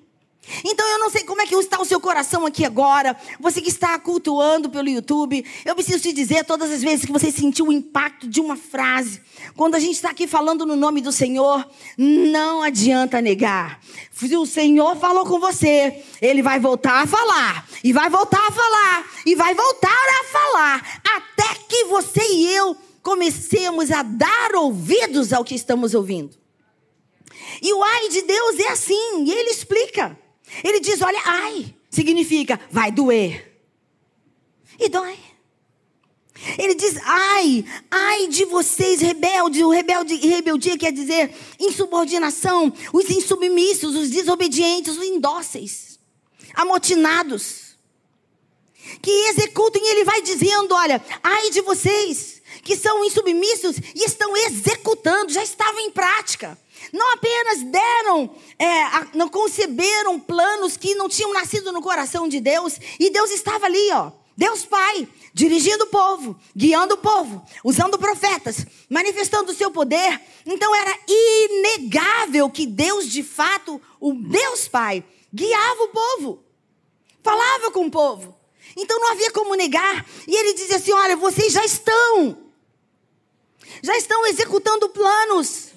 Então 0.64 0.88
eu 0.88 1.00
não 1.00 1.10
sei 1.10 1.24
como 1.24 1.42
é 1.42 1.48
que 1.48 1.56
está 1.56 1.80
o 1.82 1.86
seu 1.86 2.00
coração 2.00 2.46
aqui 2.46 2.64
agora. 2.64 3.16
Você 3.40 3.62
que 3.62 3.70
está 3.70 3.98
cultuando 3.98 4.70
pelo 4.70 4.90
YouTube, 4.90 5.44
eu 5.66 5.76
preciso 5.76 6.04
te 6.04 6.14
dizer 6.14 6.46
todas 6.46 6.72
as 6.72 6.82
vezes 6.82 7.06
que 7.06 7.12
você 7.12 7.32
sentiu 7.32 7.68
o 7.68 7.72
impacto 7.72 8.28
de 8.28 8.40
uma 8.40 8.56
frase. 8.56 9.22
Quando 9.56 9.76
a 9.76 9.80
gente 9.80 9.96
está 9.96 10.12
aqui 10.12 10.28
falando 10.28 10.66
no 10.66 10.76
nome 10.76 11.02
do 11.02 11.12
Senhor, 11.12 11.68
não 11.98 12.62
adianta 12.62 13.22
negar. 13.22 13.80
Se 14.12 14.36
o 14.36 14.46
Senhor 14.46 14.96
falou 14.98 15.26
com 15.26 15.40
você, 15.40 16.04
ele 16.22 16.42
vai 16.42 16.60
voltar 16.60 17.04
a 17.04 17.08
falar, 17.08 17.68
e 17.84 17.92
vai 17.92 18.10
voltar 18.10 18.48
a 18.48 18.52
falar, 18.52 19.06
e 19.26 19.36
vai 19.36 19.54
voltar 19.54 19.90
a 19.90 20.24
falar, 20.26 21.02
até 21.16 21.56
que 21.68 21.86
você 21.86 22.22
e 22.32 22.54
eu 22.54 22.78
comecemos 23.02 23.92
a 23.92 24.02
dar 24.02 24.56
ouvidos 24.56 25.32
ao 25.32 25.44
que 25.44 25.54
estamos 25.54 25.94
ouvindo. 25.94 26.36
E 27.62 27.74
o 27.74 27.84
ai 27.84 28.10
de 28.10 28.22
Deus 28.24 28.60
é 28.60 28.70
assim, 28.70 29.24
e 29.26 29.32
ele 29.32 29.50
explica. 29.52 30.18
Ele 30.64 30.80
diz: 30.80 31.02
olha, 31.02 31.22
ai, 31.26 31.74
significa 31.90 32.60
vai 32.72 32.92
doer. 32.92 33.54
E 34.80 34.90
dói. 34.90 35.18
Ele 36.58 36.76
diz: 36.76 36.98
ai, 37.04 37.66
ai 37.90 38.28
de 38.28 38.46
vocês 38.46 39.02
rebeldes. 39.02 39.62
O 39.62 39.70
rebelde, 39.70 40.16
rebeldia 40.16 40.78
quer 40.78 40.92
dizer 40.92 41.34
insubordinação. 41.60 42.72
Os 42.94 43.10
insubmissos, 43.10 43.96
os 43.96 44.10
desobedientes, 44.10 44.98
os 44.98 45.04
indóceis, 45.04 46.00
amotinados. 46.54 47.66
Que 49.02 49.12
executem, 49.30 49.86
ele 49.88 50.04
vai 50.04 50.22
dizendo: 50.22 50.74
olha, 50.74 51.04
ai 51.24 51.50
de 51.50 51.62
vocês 51.62 52.36
que 52.64 52.76
são 52.76 53.06
insubmissos 53.06 53.78
e 53.94 54.04
estão 54.04 54.36
executando, 54.36 55.32
já 55.32 55.44
estavam 55.44 55.80
em 55.82 55.92
prática. 55.92 56.58
Não 56.96 57.12
apenas 57.12 57.62
deram, 57.64 58.34
é, 58.58 59.18
não 59.18 59.28
conceberam 59.28 60.18
planos 60.18 60.78
que 60.78 60.96
não 60.96 61.10
tinham 61.10 61.34
nascido 61.34 61.74
no 61.74 61.82
coração 61.82 62.26
de 62.26 62.40
Deus, 62.40 62.80
e 62.98 63.10
Deus 63.10 63.32
estava 63.32 63.66
ali, 63.66 63.92
ó. 63.92 64.14
Deus 64.38 64.66
Pai, 64.66 65.06
dirigindo 65.34 65.84
o 65.84 65.88
povo, 65.88 66.40
guiando 66.56 66.94
o 66.94 66.98
povo, 66.98 67.46
usando 67.66 68.00
profetas, 68.00 68.66
manifestando 68.90 69.52
o 69.52 69.56
seu 69.56 69.72
poder. 69.72 70.22
Então 70.46 70.74
era 70.74 70.98
inegável 71.06 72.50
que 72.50 72.66
Deus, 72.66 73.10
de 73.10 73.24
fato, 73.24 73.82
o 74.00 74.14
Deus 74.14 74.70
Pai, 74.70 75.04
guiava 75.34 75.84
o 75.84 75.90
povo, 75.90 76.44
falava 77.22 77.72
com 77.72 77.88
o 77.88 77.92
povo. 77.92 78.38
Então 78.78 79.00
não 79.00 79.12
havia 79.12 79.32
como 79.32 79.56
negar. 79.56 80.06
E 80.26 80.34
ele 80.34 80.54
dizia 80.54 80.78
assim: 80.78 80.94
Olha, 80.94 81.16
vocês 81.18 81.52
já 81.52 81.64
estão, 81.64 82.38
já 83.82 83.98
estão 83.98 84.26
executando 84.26 84.90
planos. 84.90 85.75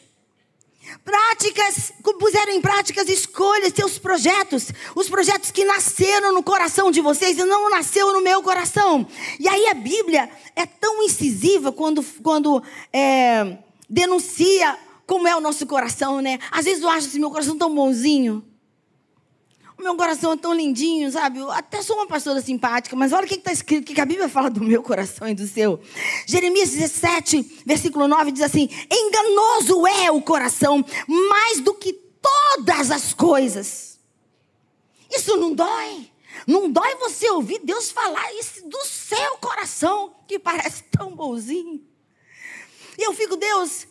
Práticas, 1.58 1.92
puseram 2.20 2.52
em 2.52 2.60
práticas 2.60 3.08
escolhas, 3.08 3.72
seus 3.74 3.98
projetos, 3.98 4.68
os 4.94 5.08
projetos 5.08 5.50
que 5.50 5.64
nasceram 5.64 6.32
no 6.32 6.40
coração 6.40 6.88
de 6.88 7.00
vocês 7.00 7.36
e 7.36 7.44
não 7.44 7.68
nasceu 7.68 8.12
no 8.12 8.20
meu 8.20 8.40
coração. 8.44 9.04
E 9.40 9.48
aí 9.48 9.66
a 9.66 9.74
Bíblia 9.74 10.30
é 10.54 10.64
tão 10.64 11.02
incisiva 11.02 11.72
quando, 11.72 12.00
quando 12.22 12.62
é, 12.92 13.58
denuncia 13.90 14.78
como 15.04 15.26
é 15.26 15.34
o 15.34 15.40
nosso 15.40 15.66
coração, 15.66 16.20
né? 16.20 16.38
Às 16.52 16.64
vezes 16.64 16.80
eu 16.80 16.88
acho 16.88 17.08
assim, 17.08 17.18
meu 17.18 17.30
coração 17.30 17.58
tão 17.58 17.74
bonzinho. 17.74 18.44
O 19.78 19.82
meu 19.82 19.94
coração 19.94 20.32
é 20.32 20.36
tão 20.36 20.52
lindinho, 20.52 21.10
sabe? 21.12 21.38
Eu 21.38 21.52
até 21.52 21.80
sou 21.82 21.96
uma 21.96 22.06
pastora 22.06 22.42
simpática, 22.42 22.96
mas 22.96 23.12
olha 23.12 23.24
o 23.24 23.28
que 23.28 23.36
está 23.36 23.52
escrito, 23.52 23.92
o 23.92 23.94
que 23.94 24.00
a 24.00 24.04
Bíblia 24.04 24.28
fala 24.28 24.50
do 24.50 24.60
meu 24.60 24.82
coração 24.82 25.28
e 25.28 25.34
do 25.34 25.46
seu. 25.46 25.80
Jeremias 26.26 26.70
17, 26.70 27.62
versículo 27.64 28.08
9 28.08 28.32
diz 28.32 28.42
assim: 28.42 28.68
Enganoso 28.90 29.86
é 29.86 30.10
o 30.10 30.20
coração, 30.20 30.84
mais 31.06 31.60
do 31.60 31.74
que 31.74 31.92
todas 31.92 32.90
as 32.90 33.14
coisas. 33.14 34.00
Isso 35.08 35.36
não 35.36 35.54
dói. 35.54 36.10
Não 36.44 36.70
dói 36.70 36.96
você 36.96 37.30
ouvir 37.30 37.60
Deus 37.62 37.90
falar 37.90 38.34
isso 38.34 38.68
do 38.68 38.84
seu 38.84 39.36
coração, 39.36 40.14
que 40.26 40.40
parece 40.40 40.82
tão 40.90 41.14
bonzinho. 41.14 41.80
E 42.98 43.06
eu 43.06 43.14
fico, 43.14 43.36
Deus, 43.36 43.86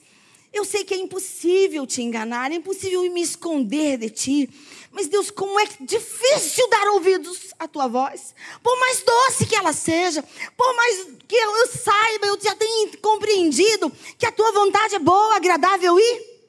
eu 0.51 0.65
sei 0.65 0.83
que 0.83 0.93
é 0.93 0.97
impossível 0.97 1.85
te 1.85 2.01
enganar, 2.01 2.51
é 2.51 2.55
impossível 2.55 3.01
me 3.11 3.21
esconder 3.21 3.97
de 3.97 4.09
ti. 4.09 4.49
Mas 4.97 5.07
Deus, 5.07 5.29
como 5.29 5.59
é 5.59 5.65
difícil 5.81 6.67
dar 6.71 6.87
ouvidos 6.87 7.53
à 7.59 7.67
tua 7.67 7.87
voz. 7.87 8.33
Por 8.63 8.79
mais 8.79 9.03
doce 9.03 9.45
que 9.45 9.55
ela 9.55 9.71
seja, 9.71 10.23
por 10.57 10.75
mais 10.75 11.07
que 11.27 11.35
eu 11.35 11.67
saiba, 11.67 12.25
eu 12.25 12.41
já 12.41 12.55
tenho 12.55 12.97
compreendido 12.97 13.91
que 14.17 14.25
a 14.25 14.31
tua 14.31 14.51
vontade 14.51 14.95
é 14.95 14.99
boa, 14.99 15.35
agradável 15.35 15.99
e 15.99 16.39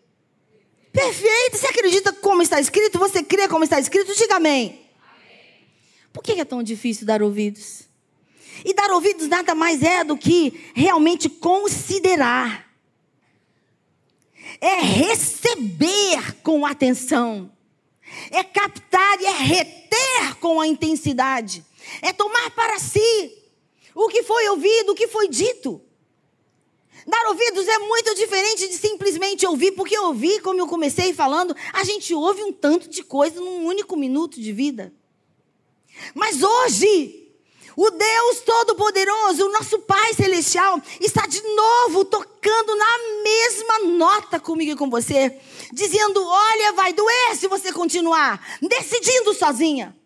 perfeita. 0.90 1.59
Você 1.59 1.67
acredita 1.67 2.11
como 2.11 2.40
está 2.40 2.59
escrito? 2.59 2.99
Você 2.99 3.23
crê 3.23 3.49
como 3.49 3.64
está 3.64 3.78
escrito? 3.78 4.14
Diga 4.14 4.37
amém. 4.37 4.81
Por 6.11 6.23
que 6.23 6.40
é 6.40 6.45
tão 6.47 6.62
difícil 6.62 7.07
dar 7.07 7.23
ouvidos? 7.23 7.83
E 8.64 8.73
dar 8.73 8.90
ouvidos 8.93 9.28
nada 9.28 9.55
mais 9.55 9.83
é 9.83 10.02
do 10.02 10.17
que 10.17 10.73
realmente 10.75 11.28
considerar. 11.28 12.67
É 14.59 14.76
receber 14.81 16.40
com 16.43 16.64
atenção. 16.64 17.58
É 18.31 18.43
captar 18.45 19.21
e 19.21 19.27
é 19.27 19.31
reter 19.31 20.37
com 20.41 20.61
a 20.61 20.67
intensidade. 20.67 21.65
É 22.03 22.12
tomar 22.12 22.50
para 22.50 22.79
si 22.79 23.33
o 23.95 24.09
que 24.09 24.23
foi 24.23 24.49
ouvido, 24.49 24.93
o 24.93 24.95
que 24.95 25.09
foi 25.09 25.29
dito. 25.29 25.81
Dar 27.07 27.27
ouvidos 27.29 27.67
é 27.67 27.79
muito 27.79 28.15
diferente 28.15 28.69
de 28.69 28.75
simplesmente 28.75 29.47
ouvir, 29.47 29.73
porque 29.73 29.99
ouvir, 29.99 30.43
como 30.43 30.61
eu 30.61 30.67
comecei 30.67 31.15
falando, 31.15 31.57
a 31.73 31.83
gente 31.83 32.15
ouve 32.15 32.43
um 32.43 32.53
tanto 32.53 32.88
de 32.88 33.03
coisa 33.03 33.41
num 33.41 33.65
único 33.65 33.97
minuto 33.97 34.41
de 34.41 34.53
vida. 34.53 34.93
Mas 36.15 36.43
hoje, 36.43 37.29
o 37.75 37.91
Deus 37.91 38.41
Todo-Poderoso, 38.41 39.47
o 39.47 39.53
nosso 39.53 39.79
Pai 39.79 40.12
Celestial, 40.12 40.83
está 41.00 41.27
de 41.27 41.41
novo 41.41 42.05
tocando 42.05 42.75
na 42.75 42.99
mesma 43.23 43.79
nota 43.97 44.38
comigo 44.38 44.73
e 44.73 44.77
com 44.77 44.91
você, 44.91 45.38
dizendo: 45.73 46.25
Olha, 46.25 46.73
vai 46.73 46.93
doer 46.93 47.37
se 47.37 47.49
você 47.49 47.73
continuar 47.73 48.59
decidindo 48.61 49.35
sozinha. 49.35 49.97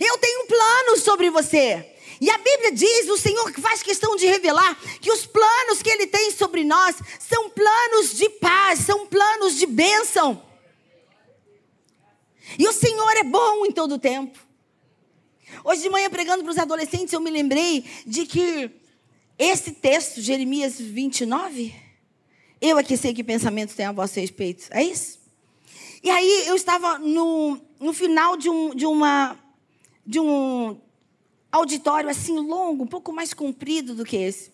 Eu 0.00 0.18
tenho 0.18 0.46
planos 0.46 1.02
sobre 1.02 1.30
você. 1.30 1.92
E 2.20 2.30
a 2.30 2.38
Bíblia 2.38 2.72
diz, 2.72 3.08
o 3.10 3.18
Senhor 3.18 3.52
faz 3.60 3.82
questão 3.82 4.16
de 4.16 4.26
revelar 4.26 4.74
que 5.00 5.12
os 5.12 5.26
planos 5.26 5.82
que 5.82 5.90
Ele 5.90 6.06
tem 6.06 6.30
sobre 6.30 6.64
nós 6.64 6.96
são 7.18 7.50
planos 7.50 8.16
de 8.16 8.28
paz, 8.30 8.80
são 8.80 9.06
planos 9.06 9.56
de 9.56 9.66
bênção. 9.66 10.42
E 12.58 12.66
o 12.66 12.72
Senhor 12.72 13.16
é 13.18 13.22
bom 13.22 13.66
em 13.66 13.72
todo 13.72 13.98
tempo. 13.98 14.38
Hoje 15.62 15.82
de 15.82 15.90
manhã, 15.90 16.08
pregando 16.08 16.42
para 16.42 16.52
os 16.52 16.58
adolescentes, 16.58 17.12
eu 17.12 17.20
me 17.20 17.30
lembrei 17.30 17.84
de 18.06 18.24
que 18.24 18.70
esse 19.38 19.72
texto, 19.72 20.20
Jeremias 20.20 20.80
29, 20.80 21.74
eu 22.60 22.78
aqui 22.78 22.96
sei 22.96 23.12
que 23.12 23.22
pensamentos 23.22 23.74
tem 23.74 23.86
a 23.86 23.92
vosso 23.92 24.18
respeito. 24.18 24.66
É 24.70 24.82
isso? 24.82 25.18
E 26.02 26.10
aí 26.10 26.44
eu 26.46 26.54
estava 26.54 26.98
no, 26.98 27.60
no 27.80 27.92
final 27.92 28.36
de, 28.36 28.48
um, 28.48 28.74
de, 28.74 28.86
uma, 28.86 29.36
de 30.06 30.20
um 30.20 30.80
auditório 31.50 32.08
assim 32.08 32.38
longo, 32.38 32.84
um 32.84 32.86
pouco 32.86 33.12
mais 33.12 33.34
comprido 33.34 33.94
do 33.94 34.04
que 34.04 34.16
esse. 34.16 34.52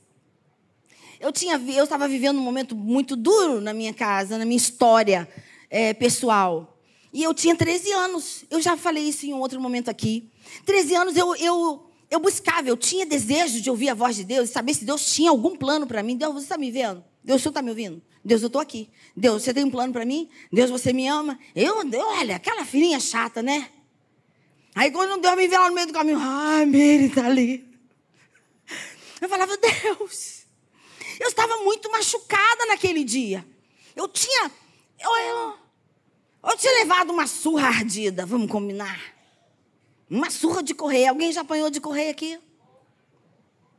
Eu 1.20 1.30
tinha, 1.30 1.56
eu 1.56 1.84
estava 1.84 2.08
vivendo 2.08 2.38
um 2.38 2.42
momento 2.42 2.74
muito 2.74 3.14
duro 3.14 3.60
na 3.60 3.72
minha 3.72 3.94
casa, 3.94 4.38
na 4.38 4.44
minha 4.44 4.56
história 4.56 5.28
é, 5.70 5.94
pessoal. 5.94 6.76
E 7.12 7.22
eu 7.22 7.32
tinha 7.32 7.54
13 7.54 7.92
anos. 7.92 8.44
Eu 8.50 8.60
já 8.60 8.76
falei 8.76 9.04
isso 9.04 9.26
em 9.26 9.32
um 9.32 9.38
outro 9.38 9.60
momento 9.60 9.88
aqui. 9.88 10.28
13 10.64 10.94
anos 10.96 11.16
eu, 11.16 11.36
eu, 11.36 11.86
eu 12.10 12.18
buscava, 12.18 12.68
eu 12.68 12.76
tinha 12.76 13.06
desejo 13.06 13.60
de 13.60 13.70
ouvir 13.70 13.90
a 13.90 13.94
voz 13.94 14.16
de 14.16 14.24
Deus, 14.24 14.50
saber 14.50 14.74
se 14.74 14.84
Deus 14.84 15.14
tinha 15.14 15.30
algum 15.30 15.56
plano 15.56 15.86
para 15.86 16.02
mim. 16.02 16.16
Deus, 16.16 16.34
você 16.34 16.44
está 16.44 16.58
me 16.58 16.70
vendo? 16.70 17.04
Deus, 17.24 17.40
o 17.40 17.42
senhor 17.42 17.50
está 17.50 17.62
me 17.62 17.70
ouvindo? 17.70 18.02
Deus, 18.24 18.42
eu 18.42 18.46
estou 18.46 18.60
aqui. 18.60 18.90
Deus, 19.16 19.42
você 19.42 19.54
tem 19.54 19.64
um 19.64 19.70
plano 19.70 19.92
para 19.92 20.04
mim? 20.04 20.28
Deus, 20.52 20.70
você 20.70 20.92
me 20.92 21.06
ama? 21.06 21.38
Eu, 21.54 21.76
olha, 22.18 22.36
aquela 22.36 22.64
filhinha 22.64 22.98
chata, 23.00 23.42
né? 23.42 23.68
Aí 24.74 24.90
quando 24.90 25.20
Deus 25.20 25.36
me 25.36 25.48
vê 25.48 25.58
lá 25.58 25.68
no 25.68 25.74
meio 25.74 25.86
do 25.86 25.92
caminho, 25.92 26.18
ai, 26.20 26.64
Mary 26.66 27.06
está 27.06 27.26
ali. 27.26 27.68
Eu 29.20 29.28
falava, 29.28 29.56
Deus, 29.56 30.46
eu 31.20 31.28
estava 31.28 31.58
muito 31.58 31.90
machucada 31.90 32.66
naquele 32.66 33.04
dia. 33.04 33.46
Eu 33.94 34.08
tinha, 34.08 34.50
eu, 34.98 35.16
eu, 35.16 35.54
eu 36.50 36.56
tinha 36.56 36.72
levado 36.74 37.12
uma 37.12 37.26
surra 37.26 37.68
ardida, 37.68 38.24
vamos 38.24 38.50
combinar. 38.50 39.00
Uma 40.08 40.30
surra 40.30 40.62
de 40.62 40.74
correia. 40.74 41.10
Alguém 41.10 41.32
já 41.32 41.42
apanhou 41.42 41.70
de 41.70 41.80
correia 41.80 42.10
aqui? 42.10 42.38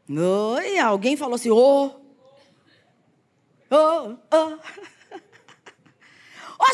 Oi, 0.09 0.79
alguém 0.79 1.15
falou 1.17 1.35
assim, 1.35 1.49
ô. 1.49 1.57
Oh, 1.57 2.02
ô, 3.75 4.17
oh, 4.31 4.35
ô. 4.35 4.59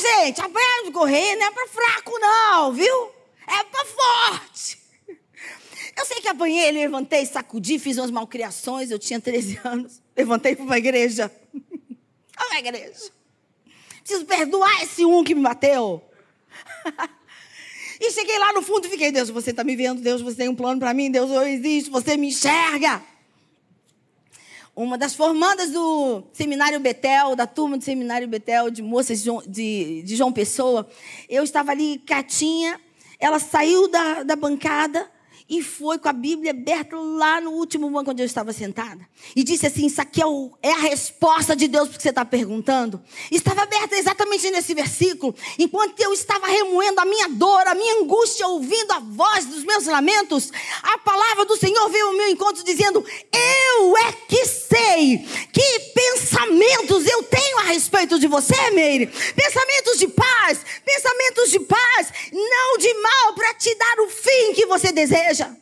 Gente, 0.01 0.41
apanhar 0.41 0.83
de 0.85 0.91
correia 0.91 1.35
não 1.35 1.47
é 1.47 1.51
para 1.51 1.67
fraco, 1.67 2.19
não, 2.19 2.73
viu? 2.73 3.11
É 3.47 3.63
para 3.63 3.85
forte. 3.85 4.79
Eu 5.97 6.05
sei 6.05 6.21
que 6.21 6.27
apanhei, 6.27 6.71
levantei, 6.71 7.25
sacudi, 7.25 7.77
fiz 7.79 7.97
umas 7.97 8.11
malcriações. 8.11 8.91
Eu 8.91 8.99
tinha 8.99 9.19
13 9.19 9.59
anos. 9.65 10.01
Levantei 10.15 10.55
para 10.55 10.65
uma 10.65 10.77
igreja. 10.77 11.31
Uma 11.53 12.59
igreja. 12.59 13.11
Preciso 13.99 14.25
perdoar 14.25 14.83
esse 14.83 15.05
um 15.05 15.23
que 15.23 15.35
me 15.35 15.41
bateu. 15.41 16.03
E 18.01 18.11
cheguei 18.13 18.39
lá 18.39 18.53
no 18.53 18.61
fundo 18.61 18.87
e 18.87 18.89
fiquei, 18.89 19.11
Deus, 19.11 19.29
você 19.29 19.49
está 19.49 19.61
me 19.61 19.75
vendo, 19.75 20.01
Deus, 20.01 20.21
você 20.21 20.37
tem 20.37 20.47
um 20.47 20.55
plano 20.55 20.79
para 20.79 20.93
mim, 20.93 21.11
Deus, 21.11 21.29
eu 21.29 21.45
existo, 21.45 21.91
você 21.91 22.15
me 22.15 22.29
enxerga. 22.29 23.03
Uma 24.79 24.97
das 24.97 25.13
formandas 25.13 25.71
do 25.71 26.23
Seminário 26.31 26.79
Betel, 26.79 27.35
da 27.35 27.45
turma 27.45 27.77
do 27.77 27.83
Seminário 27.83 28.25
Betel, 28.29 28.71
de 28.71 28.81
moças 28.81 29.21
de 29.21 30.01
de 30.03 30.15
João 30.15 30.31
Pessoa, 30.31 30.87
eu 31.27 31.43
estava 31.43 31.71
ali 31.71 31.97
quietinha, 32.07 32.79
ela 33.19 33.39
saiu 33.39 33.89
da, 33.91 34.23
da 34.23 34.37
bancada 34.37 35.05
e 35.49 35.63
foi 35.63 35.97
com 35.97 36.07
a 36.07 36.13
Bíblia 36.13 36.51
aberta 36.51 36.95
lá 36.95 37.41
no 37.41 37.51
último 37.51 37.89
banco 37.89 38.11
onde 38.11 38.21
eu 38.21 38.25
estava 38.25 38.53
sentada. 38.53 38.99
E 39.35 39.43
disse 39.43 39.65
assim: 39.65 39.87
Isso 39.87 39.99
aqui 39.99 40.21
é, 40.21 40.25
o, 40.25 40.51
é 40.61 40.71
a 40.71 40.77
resposta 40.77 41.55
de 41.55 41.67
Deus 41.67 41.89
que 41.89 42.01
você 42.01 42.09
está 42.09 42.23
perguntando. 42.23 43.01
Estava 43.31 43.63
aberta 43.63 43.95
exatamente 43.95 44.51
nesse 44.51 44.75
versículo. 44.75 45.35
Enquanto 45.57 45.99
eu 45.99 46.13
estava 46.13 46.45
remoendo 46.45 47.01
a 47.01 47.05
minha 47.05 47.27
dor, 47.29 47.67
a 47.67 47.73
minha 47.73 48.01
angústia, 48.01 48.47
ouvindo 48.47 48.91
a 48.91 48.99
voz 48.99 49.45
dos 49.45 49.63
meus 49.63 49.85
lamentos, 49.87 50.51
a 50.83 50.99
palavra 50.99 51.45
do 51.45 51.57
Senhor 51.57 51.89
veio 51.89 52.07
ao 52.07 52.13
meu 52.13 52.29
encontro 52.29 52.63
dizendo: 52.63 53.03
Eu 53.33 53.97
é 53.97 54.11
que 54.27 54.45
sei 54.45 55.25
que 55.51 55.79
pensamentos 55.95 57.07
eu 57.07 57.23
tenho 57.23 57.59
a 57.59 57.63
respeito 57.63 58.19
de 58.19 58.27
você, 58.27 58.69
Meire. 58.69 59.07
Pensamentos 59.07 59.97
de 59.97 60.07
paz, 60.09 60.59
pensamentos 60.85 61.49
de 61.49 61.59
paz, 61.59 62.13
não 62.31 62.77
de 62.77 62.93
mal, 62.93 63.33
para 63.33 63.53
te 63.55 63.73
dar 63.75 63.98
você 64.69 64.91
deseja. 64.91 65.53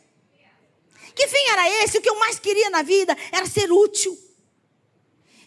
Que 1.14 1.26
fim 1.26 1.48
era 1.50 1.68
esse? 1.82 1.98
O 1.98 2.00
que 2.00 2.08
eu 2.08 2.18
mais 2.20 2.38
queria 2.38 2.70
na 2.70 2.82
vida 2.82 3.16
era 3.32 3.44
ser 3.44 3.72
útil. 3.72 4.16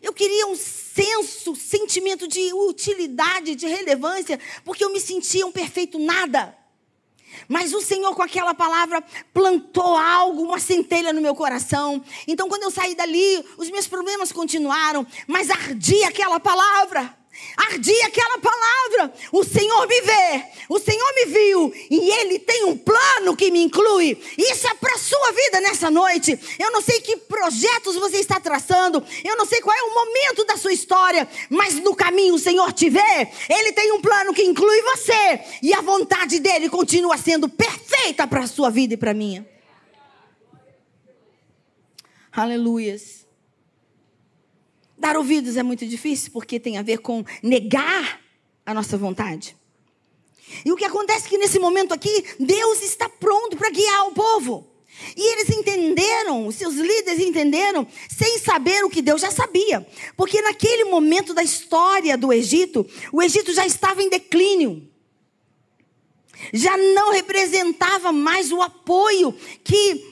Eu 0.01 0.11
queria 0.11 0.47
um 0.47 0.55
senso, 0.55 1.55
sentimento 1.55 2.27
de 2.27 2.51
utilidade, 2.53 3.55
de 3.55 3.67
relevância, 3.67 4.39
porque 4.65 4.83
eu 4.83 4.91
me 4.91 4.99
sentia 4.99 5.47
um 5.47 5.51
perfeito 5.51 5.97
nada. 5.97 6.57
Mas 7.47 7.73
o 7.73 7.81
Senhor, 7.81 8.13
com 8.15 8.21
aquela 8.21 8.53
palavra, 8.53 9.01
plantou 9.33 9.95
algo, 9.95 10.43
uma 10.43 10.59
centelha 10.59 11.13
no 11.13 11.21
meu 11.21 11.35
coração. 11.35 12.03
Então, 12.27 12.49
quando 12.49 12.63
eu 12.63 12.71
saí 12.71 12.95
dali, 12.95 13.45
os 13.57 13.69
meus 13.69 13.87
problemas 13.87 14.31
continuaram, 14.31 15.05
mas 15.27 15.49
ardia 15.49 16.09
aquela 16.09 16.39
palavra. 16.39 17.20
Ardia 17.55 18.07
aquela 18.07 18.37
palavra. 18.39 19.13
O 19.31 19.43
Senhor 19.43 19.87
me 19.87 20.01
vê, 20.01 20.43
o 20.69 20.79
Senhor 20.79 21.13
me 21.15 21.25
viu 21.25 21.73
e 21.89 22.11
Ele 22.11 22.39
tem 22.39 22.65
um 22.65 22.77
plano 22.77 23.35
que 23.35 23.49
me 23.49 23.63
inclui. 23.63 24.21
Isso 24.37 24.67
é 24.67 24.73
para 24.73 24.95
a 24.95 24.99
sua 24.99 25.31
vida 25.31 25.61
nessa 25.61 25.89
noite. 25.89 26.37
Eu 26.59 26.71
não 26.71 26.81
sei 26.81 26.99
que 26.99 27.17
projetos 27.17 27.95
você 27.95 28.17
está 28.17 28.39
traçando, 28.39 29.03
eu 29.23 29.35
não 29.37 29.45
sei 29.45 29.61
qual 29.61 29.75
é 29.75 29.81
o 29.83 29.93
momento 29.93 30.45
da 30.45 30.57
sua 30.57 30.73
história, 30.73 31.27
mas 31.49 31.75
no 31.75 31.95
caminho 31.95 32.35
o 32.35 32.39
Senhor 32.39 32.71
te 32.73 32.89
vê. 32.89 33.27
Ele 33.49 33.71
tem 33.71 33.91
um 33.93 34.01
plano 34.01 34.33
que 34.33 34.43
inclui 34.43 34.81
você 34.81 35.39
e 35.61 35.73
a 35.73 35.81
vontade 35.81 36.39
dele 36.39 36.69
continua 36.69 37.17
sendo 37.17 37.47
perfeita 37.47 38.27
para 38.27 38.43
a 38.43 38.47
sua 38.47 38.69
vida 38.69 38.93
e 38.93 38.97
para 38.97 39.11
a 39.11 39.15
minha. 39.15 39.47
Aleluias. 42.31 43.20
Dar 45.01 45.17
ouvidos 45.17 45.57
é 45.57 45.63
muito 45.63 45.83
difícil 45.87 46.31
porque 46.31 46.59
tem 46.59 46.77
a 46.77 46.83
ver 46.83 46.99
com 46.99 47.25
negar 47.41 48.21
a 48.63 48.71
nossa 48.71 48.95
vontade. 48.95 49.57
E 50.63 50.71
o 50.71 50.75
que 50.75 50.85
acontece 50.85 51.25
é 51.25 51.29
que 51.29 51.39
nesse 51.39 51.57
momento 51.57 51.91
aqui, 51.91 52.23
Deus 52.39 52.83
está 52.83 53.09
pronto 53.09 53.57
para 53.57 53.71
guiar 53.71 54.09
o 54.09 54.11
povo. 54.11 54.67
E 55.17 55.33
eles 55.33 55.49
entenderam, 55.49 56.45
os 56.45 56.53
seus 56.53 56.75
líderes 56.75 57.19
entenderam, 57.19 57.87
sem 58.15 58.37
saber 58.37 58.85
o 58.85 58.91
que 58.91 59.01
Deus 59.01 59.21
já 59.21 59.31
sabia. 59.31 59.87
Porque 60.15 60.39
naquele 60.39 60.83
momento 60.83 61.33
da 61.33 61.41
história 61.41 62.15
do 62.15 62.31
Egito, 62.31 62.85
o 63.11 63.23
Egito 63.23 63.51
já 63.53 63.65
estava 63.65 64.03
em 64.03 64.09
declínio. 64.09 64.87
Já 66.53 66.77
não 66.77 67.11
representava 67.11 68.11
mais 68.11 68.51
o 68.51 68.61
apoio 68.61 69.33
que 69.63 70.05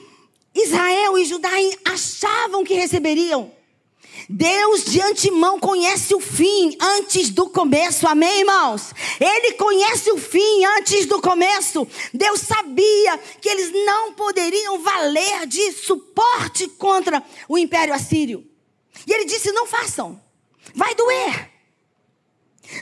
Israel 0.52 1.16
e 1.16 1.24
Judá 1.24 1.50
achavam 1.84 2.64
que 2.64 2.74
receberiam. 2.74 3.59
Deus 4.28 4.84
de 4.84 5.00
antemão 5.00 5.58
conhece 5.58 6.14
o 6.14 6.20
fim 6.20 6.76
antes 6.80 7.30
do 7.30 7.50
começo, 7.50 8.06
amém, 8.06 8.40
irmãos? 8.40 8.92
Ele 9.18 9.52
conhece 9.54 10.10
o 10.12 10.18
fim 10.18 10.64
antes 10.78 11.06
do 11.06 11.20
começo. 11.20 11.86
Deus 12.14 12.40
sabia 12.40 13.18
que 13.40 13.48
eles 13.48 13.72
não 13.72 14.12
poderiam 14.12 14.80
valer 14.80 15.46
de 15.46 15.72
suporte 15.72 16.68
contra 16.68 17.22
o 17.48 17.58
império 17.58 17.92
assírio. 17.92 18.46
E 19.06 19.12
ele 19.12 19.24
disse: 19.24 19.52
não 19.52 19.66
façam, 19.66 20.20
vai 20.74 20.94
doer. 20.94 21.49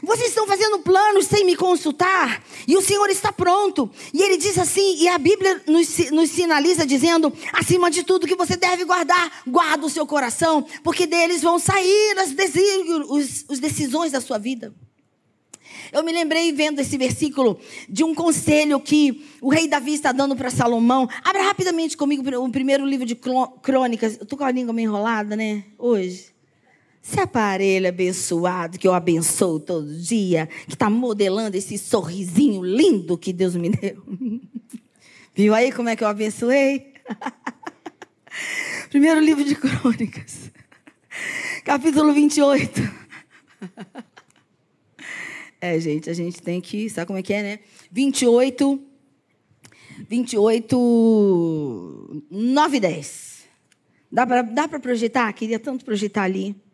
Vocês 0.02 0.28
estão 0.28 0.46
fazendo 0.46 0.78
planos 0.80 1.26
sem 1.26 1.44
me 1.44 1.56
consultar, 1.56 2.42
e 2.66 2.76
o 2.76 2.82
Senhor 2.82 3.08
está 3.10 3.32
pronto. 3.32 3.90
E 4.12 4.22
ele 4.22 4.36
diz 4.36 4.58
assim, 4.58 4.96
e 4.96 5.08
a 5.08 5.18
Bíblia 5.18 5.62
nos, 5.66 6.10
nos 6.10 6.30
sinaliza 6.30 6.86
dizendo: 6.86 7.32
acima 7.52 7.90
de 7.90 8.02
tudo 8.02 8.26
que 8.26 8.36
você 8.36 8.56
deve 8.56 8.84
guardar, 8.84 9.42
guarda 9.46 9.86
o 9.86 9.90
seu 9.90 10.06
coração, 10.06 10.64
porque 10.84 11.06
deles 11.06 11.42
vão 11.42 11.58
sair 11.58 12.18
as, 12.18 12.34
os, 13.08 13.44
os 13.48 13.58
decisões 13.58 14.12
da 14.12 14.20
sua 14.20 14.38
vida. 14.38 14.74
Eu 15.92 16.02
me 16.02 16.12
lembrei 16.12 16.52
vendo 16.52 16.80
esse 16.80 16.98
versículo 16.98 17.58
de 17.88 18.04
um 18.04 18.14
conselho 18.14 18.78
que 18.78 19.24
o 19.40 19.48
rei 19.48 19.66
Davi 19.66 19.94
está 19.94 20.12
dando 20.12 20.36
para 20.36 20.50
Salomão. 20.50 21.08
Abra 21.24 21.42
rapidamente 21.42 21.96
comigo 21.96 22.22
o 22.38 22.50
primeiro 22.50 22.84
livro 22.84 23.06
de 23.06 23.14
crônicas. 23.14 24.16
Eu 24.16 24.24
estou 24.24 24.38
com 24.38 24.44
a 24.44 24.50
língua 24.50 24.74
meio 24.74 24.88
enrolada, 24.88 25.34
né? 25.34 25.64
Hoje. 25.78 26.37
Esse 27.10 27.20
aparelho 27.20 27.88
abençoado 27.88 28.78
que 28.78 28.86
eu 28.86 28.92
abençoo 28.92 29.58
todo 29.58 29.96
dia, 29.96 30.46
que 30.66 30.74
está 30.74 30.90
modelando 30.90 31.56
esse 31.56 31.78
sorrisinho 31.78 32.62
lindo 32.62 33.16
que 33.16 33.32
Deus 33.32 33.56
me 33.56 33.70
deu. 33.70 34.04
Viu 35.34 35.54
aí 35.54 35.72
como 35.72 35.88
é 35.88 35.96
que 35.96 36.04
eu 36.04 36.08
abençoei? 36.08 36.92
Primeiro 38.90 39.20
livro 39.20 39.42
de 39.42 39.54
Crônicas, 39.54 40.50
capítulo 41.64 42.12
28. 42.12 42.78
É, 45.62 45.80
gente, 45.80 46.10
a 46.10 46.14
gente 46.14 46.42
tem 46.42 46.60
que. 46.60 46.90
Sabe 46.90 47.06
como 47.06 47.18
é 47.18 47.22
que 47.22 47.32
é, 47.32 47.42
né? 47.42 47.58
28. 47.90 48.82
28. 50.10 52.24
9 52.30 52.76
e 52.76 52.80
10. 52.80 53.44
Dá 54.12 54.26
para 54.26 54.42
dá 54.42 54.68
projetar? 54.68 55.32
Queria 55.32 55.58
tanto 55.58 55.86
projetar 55.86 56.24
ali. 56.24 56.67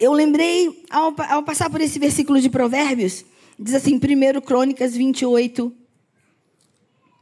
Eu 0.00 0.14
lembrei, 0.14 0.82
ao, 0.88 1.14
ao, 1.28 1.42
passar 1.42 1.68
por 1.68 1.80
esse 1.80 1.98
versículo 1.98 2.40
de 2.40 2.48
Provérbios, 2.48 3.22
diz 3.58 3.74
assim, 3.74 3.96
1 3.96 4.40
Crônicas 4.40 4.96
28. 4.96 5.70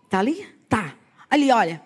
Tá 0.08 0.20
ali? 0.20 0.46
Tá. 0.68 0.94
Ali, 1.28 1.50
olha. 1.50 1.82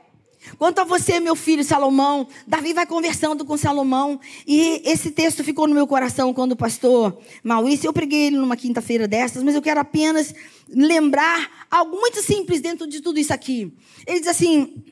Quanto 0.58 0.80
a 0.80 0.84
você, 0.84 1.20
meu 1.20 1.36
filho 1.36 1.62
Salomão, 1.62 2.26
Davi 2.46 2.72
vai 2.74 2.84
conversando 2.84 3.44
com 3.44 3.56
Salomão, 3.56 4.20
e 4.46 4.82
esse 4.84 5.12
texto 5.12 5.42
ficou 5.44 5.68
no 5.68 5.74
meu 5.74 5.86
coração 5.86 6.34
quando 6.34 6.52
o 6.52 6.56
pastor 6.56 7.16
Maurício, 7.44 7.86
eu 7.86 7.92
preguei 7.92 8.26
ele 8.26 8.36
numa 8.36 8.56
quinta-feira 8.56 9.06
dessas, 9.06 9.42
mas 9.42 9.54
eu 9.54 9.62
quero 9.62 9.80
apenas 9.80 10.34
lembrar 10.68 11.66
algo 11.70 11.96
muito 11.96 12.20
simples 12.20 12.60
dentro 12.60 12.88
de 12.88 13.00
tudo 13.00 13.20
isso 13.20 13.32
aqui. 13.32 13.72
Ele 14.04 14.18
diz 14.18 14.28
assim: 14.28 14.82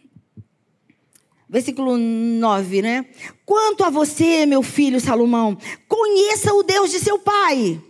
versículo 1.51 1.99
9, 1.99 2.81
né? 2.81 3.07
Quanto 3.45 3.83
a 3.83 3.91
você, 3.91 4.47
meu 4.47 4.63
filho 4.63 5.01
Salomão, 5.01 5.59
conheça 5.89 6.55
o 6.55 6.63
Deus 6.63 6.93
de 6.93 7.01
seu 7.01 7.19
pai 7.19 7.83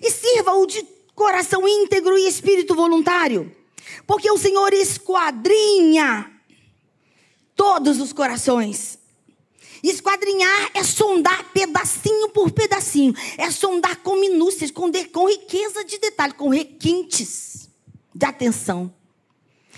e 0.00 0.10
sirva-o 0.10 0.64
de 0.64 0.86
coração 1.12 1.66
íntegro 1.66 2.16
e 2.16 2.28
espírito 2.28 2.74
voluntário, 2.74 3.50
porque 4.06 4.30
o 4.30 4.38
Senhor 4.38 4.72
esquadrinha 4.72 6.30
todos 7.56 8.00
os 8.00 8.12
corações. 8.12 8.98
Esquadrinhar 9.82 10.70
é 10.72 10.82
sondar 10.82 11.52
pedacinho 11.52 12.30
por 12.30 12.52
pedacinho, 12.52 13.12
é 13.36 13.50
sondar 13.50 13.96
com 13.96 14.18
minúcias, 14.18 14.70
com, 14.70 14.88
de, 14.88 15.04
com 15.06 15.28
riqueza 15.28 15.84
de 15.84 15.98
detalhe, 15.98 16.32
com 16.32 16.48
requintes 16.48 17.68
de 18.14 18.24
atenção. 18.24 18.94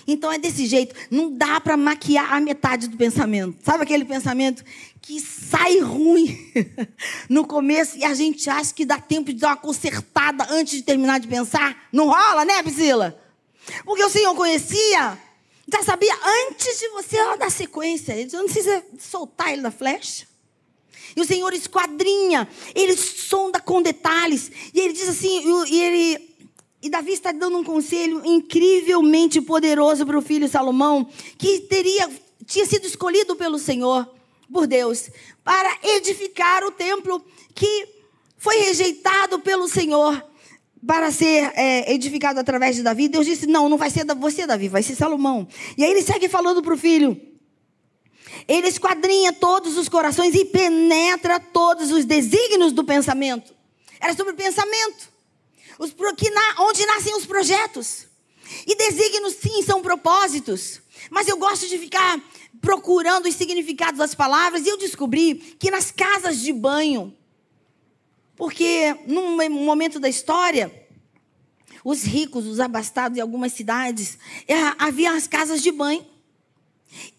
Então 0.06 0.32
é 0.32 0.38
desse 0.38 0.66
jeito. 0.66 0.94
Não 1.10 1.32
dá 1.32 1.60
para 1.60 1.76
maquiar 1.76 2.32
a 2.32 2.40
metade 2.40 2.88
do 2.88 2.96
pensamento. 2.96 3.56
Sabe 3.62 3.82
aquele 3.82 4.04
pensamento 4.04 4.64
que 5.02 5.20
sai 5.20 5.80
ruim 5.80 6.38
no 7.28 7.46
começo 7.46 7.98
e 7.98 8.04
a 8.04 8.14
gente 8.14 8.48
acha 8.48 8.72
que 8.72 8.84
dá 8.84 9.00
tempo 9.00 9.32
de 9.32 9.40
dar 9.40 9.48
uma 9.48 9.56
consertada 9.56 10.46
antes 10.50 10.74
de 10.74 10.82
terminar 10.82 11.18
de 11.18 11.26
pensar? 11.26 11.88
Não 11.92 12.06
rola, 12.06 12.44
né, 12.44 12.62
Priscila? 12.62 13.20
Porque 13.84 14.04
o 14.04 14.10
Senhor 14.10 14.34
conhecia, 14.34 15.18
já 15.72 15.82
sabia 15.82 16.14
antes 16.48 16.78
de 16.78 16.88
você 16.90 17.16
dar 17.36 17.50
sequência. 17.50 18.12
Ele 18.12 18.30
não 18.32 18.44
precisa 18.44 18.84
soltar 18.98 19.52
ele 19.52 19.62
da 19.62 19.70
flecha. 19.70 20.26
E 21.16 21.20
o 21.20 21.24
Senhor 21.24 21.52
esquadrinha, 21.54 22.48
ele 22.74 22.96
sonda 22.96 23.58
com 23.58 23.80
detalhes. 23.80 24.50
E 24.72 24.78
ele 24.78 24.92
diz 24.92 25.08
assim, 25.08 25.42
e 25.68 25.80
ele 25.80 26.35
e 26.82 26.90
Davi 26.90 27.12
está 27.12 27.32
dando 27.32 27.58
um 27.58 27.64
conselho 27.64 28.22
incrivelmente 28.24 29.40
poderoso 29.40 30.06
para 30.06 30.18
o 30.18 30.22
filho 30.22 30.48
Salomão, 30.48 31.08
que 31.38 31.60
teria, 31.60 32.08
tinha 32.44 32.66
sido 32.66 32.86
escolhido 32.86 33.34
pelo 33.34 33.58
Senhor, 33.58 34.08
por 34.52 34.66
Deus, 34.66 35.10
para 35.42 35.78
edificar 35.82 36.62
o 36.64 36.70
templo 36.70 37.24
que 37.54 37.88
foi 38.36 38.58
rejeitado 38.58 39.40
pelo 39.40 39.68
Senhor 39.68 40.24
para 40.86 41.10
ser 41.10 41.50
é, 41.56 41.92
edificado 41.92 42.38
através 42.38 42.76
de 42.76 42.82
Davi. 42.82 43.08
Deus 43.08 43.26
disse: 43.26 43.46
Não, 43.46 43.68
não 43.68 43.76
vai 43.76 43.90
ser 43.90 44.04
você, 44.14 44.46
Davi, 44.46 44.68
vai 44.68 44.82
ser 44.82 44.94
Salomão. 44.94 45.48
E 45.76 45.84
aí 45.84 45.90
ele 45.90 46.02
segue 46.02 46.28
falando 46.28 46.62
para 46.62 46.74
o 46.74 46.78
filho. 46.78 47.20
Ele 48.46 48.68
esquadrinha 48.68 49.32
todos 49.32 49.76
os 49.76 49.88
corações 49.88 50.34
e 50.34 50.44
penetra 50.44 51.40
todos 51.40 51.90
os 51.90 52.04
desígnios 52.04 52.72
do 52.72 52.84
pensamento. 52.84 53.52
Era 54.00 54.14
sobre 54.14 54.34
o 54.34 54.36
pensamento. 54.36 55.15
Os, 55.78 55.92
que 56.16 56.30
na, 56.30 56.54
onde 56.60 56.84
nascem 56.86 57.14
os 57.16 57.26
projetos. 57.26 58.06
E 58.66 58.74
desígnios, 58.74 59.34
sim, 59.34 59.62
são 59.62 59.82
propósitos. 59.82 60.80
Mas 61.10 61.28
eu 61.28 61.36
gosto 61.36 61.68
de 61.68 61.78
ficar 61.78 62.20
procurando 62.60 63.26
os 63.26 63.34
significados 63.34 63.98
das 63.98 64.14
palavras 64.14 64.64
e 64.64 64.68
eu 64.68 64.78
descobri 64.78 65.34
que 65.58 65.70
nas 65.70 65.90
casas 65.90 66.40
de 66.40 66.52
banho, 66.52 67.14
porque 68.34 68.96
num 69.06 69.36
momento 69.50 70.00
da 70.00 70.08
história, 70.08 70.72
os 71.84 72.02
ricos, 72.02 72.46
os 72.46 72.60
abastados 72.60 73.18
em 73.18 73.20
algumas 73.20 73.52
cidades, 73.52 74.18
é, 74.48 74.54
havia 74.78 75.12
as 75.12 75.26
casas 75.26 75.62
de 75.62 75.70
banho. 75.70 76.04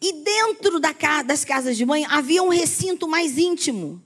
E 0.02 0.24
dentro 0.24 0.80
da, 0.80 0.93
das 1.24 1.46
casas 1.46 1.78
de 1.78 1.86
banho 1.86 2.08
havia 2.10 2.41
um 2.41 2.50
recinto 2.50 3.08
mais 3.08 3.38
íntimo 3.38 4.04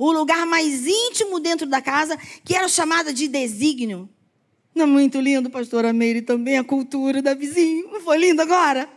o 0.00 0.10
lugar 0.12 0.46
mais 0.46 0.86
íntimo 0.86 1.38
dentro 1.38 1.66
da 1.66 1.82
casa, 1.82 2.16
que 2.42 2.56
era 2.56 2.66
chamada 2.68 3.12
de 3.12 3.28
desígnio. 3.28 4.08
Não 4.74 4.84
é 4.84 4.86
muito 4.86 5.20
lindo, 5.20 5.50
pastora 5.50 5.92
Meire, 5.92 6.22
também 6.22 6.56
a 6.56 6.64
cultura 6.64 7.20
da 7.20 7.34
vizinha. 7.34 7.84
Não 7.84 8.00
foi 8.00 8.16
lindo 8.16 8.40
agora? 8.40 8.88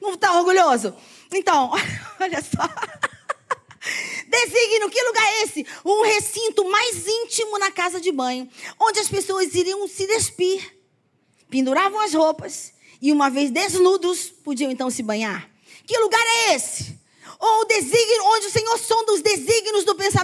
Não 0.00 0.14
está 0.14 0.38
orgulhoso? 0.38 0.94
Então, 1.34 1.72
olha 2.20 2.40
só. 2.40 2.62
Desígnio, 4.30 4.88
que 4.88 5.02
lugar 5.02 5.24
é 5.24 5.42
esse? 5.42 5.66
Um 5.84 6.04
recinto 6.04 6.70
mais 6.70 7.04
íntimo 7.08 7.58
na 7.58 7.72
casa 7.72 8.00
de 8.00 8.12
banho, 8.12 8.48
onde 8.78 9.00
as 9.00 9.08
pessoas 9.08 9.52
iriam 9.52 9.88
se 9.88 10.06
despir, 10.06 10.76
penduravam 11.50 11.98
as 11.98 12.14
roupas 12.14 12.72
e, 13.02 13.10
uma 13.10 13.30
vez 13.30 13.50
desnudos, 13.50 14.30
podiam 14.30 14.70
então 14.70 14.90
se 14.90 15.02
banhar. 15.02 15.50
Que 15.84 15.98
lugar 15.98 16.24
é 16.24 16.54
esse? 16.54 17.00
ou 17.40 17.62
o 17.62 17.64
desígnio, 17.64 18.24
onde 18.26 18.46
o 18.46 18.50
Senhor 18.50 18.78
sonda 18.78 19.12
os 19.14 19.22
desígnios 19.22 19.49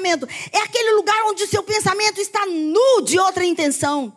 pensamento. 0.06 0.28
É 0.52 0.58
aquele 0.58 0.92
lugar 0.92 1.20
onde 1.24 1.42
o 1.42 1.48
seu 1.48 1.62
pensamento 1.62 2.20
está 2.20 2.46
nu 2.46 3.02
de 3.02 3.18
outra 3.18 3.44
intenção. 3.44 4.16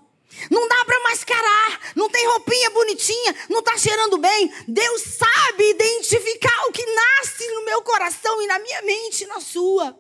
Não 0.50 0.68
dá 0.68 0.86
para 0.86 1.00
mascarar, 1.02 1.94
não 1.96 2.08
tem 2.10 2.26
roupinha 2.28 2.70
bonitinha, 2.70 3.36
não 3.50 3.60
está 3.60 3.78
cheirando 3.78 4.18
bem. 4.20 4.54
Deus 4.68 5.02
sabe 5.02 5.70
identificar 5.72 6.68
o 6.68 6.72
que 6.72 6.86
nasce 6.86 7.48
no 7.48 7.66
meu 7.66 7.82
coração 7.82 8.42
e 8.42 8.48
na 8.48 8.60
minha 8.60 8.82
mente 8.84 9.24
e 9.24 9.28
na 9.28 9.42
sua. 9.42 9.98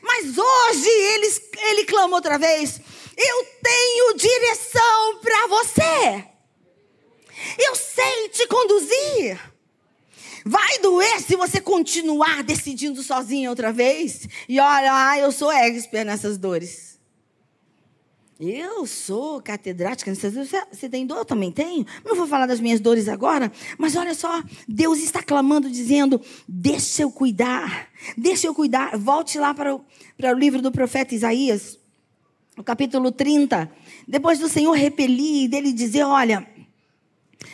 Mas 0.00 0.38
hoje 0.38 0.88
ele, 0.88 1.42
ele 1.70 1.84
clama 1.84 2.16
outra 2.16 2.38
vez: 2.38 2.80
Eu 3.16 3.44
tenho 3.62 4.14
direção 4.14 5.18
para 5.20 5.46
você. 5.48 6.24
Eu 7.58 7.74
sei 7.74 8.28
te 8.28 8.46
conduzir. 8.46 9.51
Vai 10.44 10.78
doer 10.78 11.20
se 11.20 11.36
você 11.36 11.60
continuar 11.60 12.42
decidindo 12.42 13.02
sozinho 13.02 13.50
outra 13.50 13.72
vez. 13.72 14.28
E 14.48 14.58
olha, 14.58 14.92
ah, 14.92 15.18
eu 15.18 15.30
sou 15.30 15.50
expert 15.50 16.04
nessas 16.04 16.36
dores. 16.36 16.92
Eu 18.40 18.86
sou 18.88 19.40
catedrática 19.40 20.10
nessas 20.10 20.32
dores. 20.32 20.50
Você 20.72 20.88
tem 20.88 21.06
dor? 21.06 21.18
Eu 21.18 21.24
também 21.24 21.52
tenho. 21.52 21.86
Não 22.04 22.16
vou 22.16 22.26
falar 22.26 22.46
das 22.46 22.58
minhas 22.58 22.80
dores 22.80 23.08
agora. 23.08 23.52
Mas 23.78 23.94
olha 23.94 24.14
só, 24.14 24.42
Deus 24.66 24.98
está 24.98 25.22
clamando, 25.22 25.70
dizendo: 25.70 26.20
Deixa 26.48 27.02
eu 27.02 27.12
cuidar. 27.12 27.88
Deixa 28.16 28.48
eu 28.48 28.54
cuidar. 28.54 28.98
Volte 28.98 29.38
lá 29.38 29.54
para 29.54 29.76
o, 29.76 29.84
para 30.18 30.34
o 30.34 30.38
livro 30.38 30.60
do 30.60 30.72
profeta 30.72 31.14
Isaías, 31.14 31.78
o 32.58 32.64
capítulo 32.64 33.12
30. 33.12 33.70
Depois 34.08 34.40
do 34.40 34.48
Senhor 34.48 34.72
repelir, 34.72 35.48
dele 35.48 35.72
dizer: 35.72 36.02
Olha, 36.02 36.44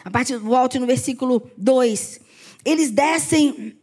a 0.02 0.10
partir, 0.10 0.38
volte 0.38 0.78
no 0.78 0.86
versículo 0.86 1.50
2 1.58 2.27
eles 2.64 2.90
descem 2.90 3.76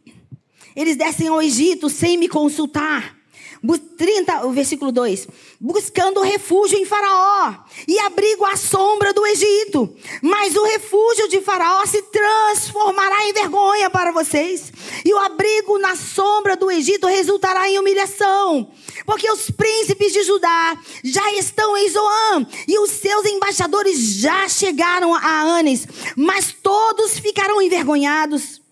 eles 0.76 0.94
descem 0.94 1.28
ao 1.28 1.42
Egito 1.42 1.88
sem 1.88 2.18
me 2.18 2.28
consultar. 2.28 3.16
30, 3.96 4.46
o 4.46 4.52
versículo 4.52 4.92
2. 4.92 5.26
Buscando 5.58 6.20
refúgio 6.20 6.78
em 6.78 6.84
Faraó 6.84 7.54
e 7.88 7.98
abrigo 8.00 8.44
à 8.44 8.56
sombra 8.56 9.12
do 9.12 9.26
Egito. 9.26 9.96
Mas 10.22 10.54
o 10.54 10.64
refúgio 10.64 11.28
de 11.28 11.40
Faraó 11.40 11.84
se 11.86 12.02
transformará 12.02 13.26
em 13.26 13.32
vergonha 13.32 13.88
para 13.88 14.12
vocês. 14.12 14.70
E 15.04 15.12
o 15.12 15.18
abrigo 15.18 15.78
na 15.78 15.96
sombra 15.96 16.56
do 16.56 16.70
Egito 16.70 17.06
resultará 17.06 17.68
em 17.68 17.78
humilhação. 17.78 18.70
Porque 19.06 19.30
os 19.30 19.50
príncipes 19.50 20.12
de 20.12 20.22
Judá 20.22 20.78
já 21.02 21.32
estão 21.32 21.76
em 21.76 21.88
Zoan 21.88 22.46
e 22.68 22.78
os 22.78 22.90
seus 22.90 23.24
embaixadores 23.24 23.98
já 24.20 24.46
chegaram 24.48 25.14
a 25.14 25.40
Anes. 25.40 25.88
Mas 26.14 26.54
todos 26.62 27.18
ficarão 27.18 27.62
envergonhados 27.62 28.65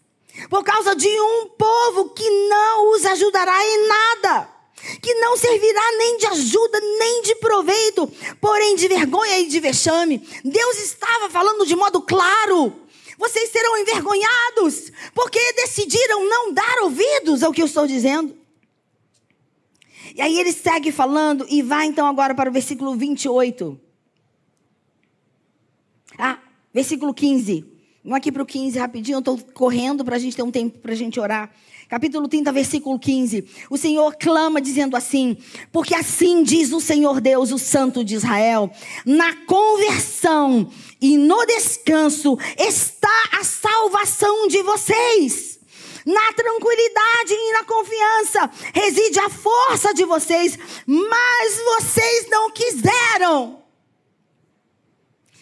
por 0.49 0.64
causa 0.64 0.94
de 0.94 1.09
um 1.09 1.49
povo 1.49 2.11
que 2.11 2.29
não 2.49 2.92
os 2.92 3.05
ajudará 3.05 3.64
em 3.64 3.88
nada 3.88 4.55
que 5.01 5.14
não 5.14 5.37
servirá 5.37 5.81
nem 5.99 6.18
de 6.18 6.27
ajuda, 6.27 6.81
nem 6.81 7.23
de 7.23 7.35
proveito, 7.37 8.07
porém 8.40 8.77
de 8.77 8.88
vergonha 8.88 9.38
e 9.38 9.47
de 9.47 9.61
vexame. 9.61 10.18
Deus 10.44 10.79
estava 10.79 11.31
falando 11.31 11.66
de 11.66 11.75
modo 11.75 12.03
claro. 12.03 12.81
Vocês 13.16 13.51
serão 13.51 13.79
envergonhados, 13.79 14.92
porque 15.14 15.40
decidiram 15.55 16.29
não 16.29 16.53
dar 16.53 16.83
ouvidos 16.83 17.42
ao 17.42 17.53
que 17.53 17.62
eu 17.62 17.66
estou 17.66 17.87
dizendo. 17.87 18.37
E 20.14 20.20
aí 20.20 20.38
ele 20.38 20.53
segue 20.53 20.92
falando 20.92 21.47
e 21.49 21.62
vai 21.62 21.87
então 21.87 22.07
agora 22.07 22.35
para 22.35 22.51
o 22.51 22.53
versículo 22.53 22.94
28. 22.94 23.81
Ah, 26.18 26.38
versículo 26.73 27.14
15. 27.14 27.74
Vamos 28.05 28.19
aqui 28.19 28.31
para 28.31 28.43
o 28.43 28.47
15 28.47 28.79
rapidinho, 28.79 29.17
eu 29.17 29.21
estou 29.21 29.38
correndo 29.55 30.05
para 30.05 30.17
a 30.17 30.19
gente 30.19 30.37
ter 30.37 30.43
um 30.43 30.51
tempo 30.51 30.79
para 30.79 30.93
a 30.93 30.95
gente 30.95 31.19
orar 31.19 31.51
capítulo 31.88 32.29
30, 32.29 32.53
versículo 32.53 32.99
15. 32.99 33.49
O 33.71 33.79
Senhor 33.79 34.17
clama 34.17 34.61
dizendo 34.61 34.95
assim: 34.95 35.38
Porque 35.73 35.95
assim 35.95 36.43
diz 36.43 36.71
o 36.73 36.81
Senhor 36.81 37.19
Deus, 37.19 37.51
o 37.51 37.59
Santo 37.59 38.05
de 38.05 38.14
Israel: 38.14 38.71
na 39.07 39.35
conversão 39.47 40.71
e 41.01 41.17
no 41.17 41.47
descanso 41.47 42.37
está 42.59 43.25
a 43.40 43.45
salvação 43.45 44.49
de 44.49 44.62
vocês. 44.62 45.61
Na 46.05 46.33
tranquilidade 46.35 47.33
e 47.33 47.53
na 47.55 47.64
confiança 47.64 48.51
reside 48.75 49.19
a 49.21 49.31
força 49.31 49.95
de 49.95 50.05
vocês, 50.05 50.59
mas 50.87 51.59
vocês 51.64 52.29
não 52.29 52.51
quiseram. 52.51 53.62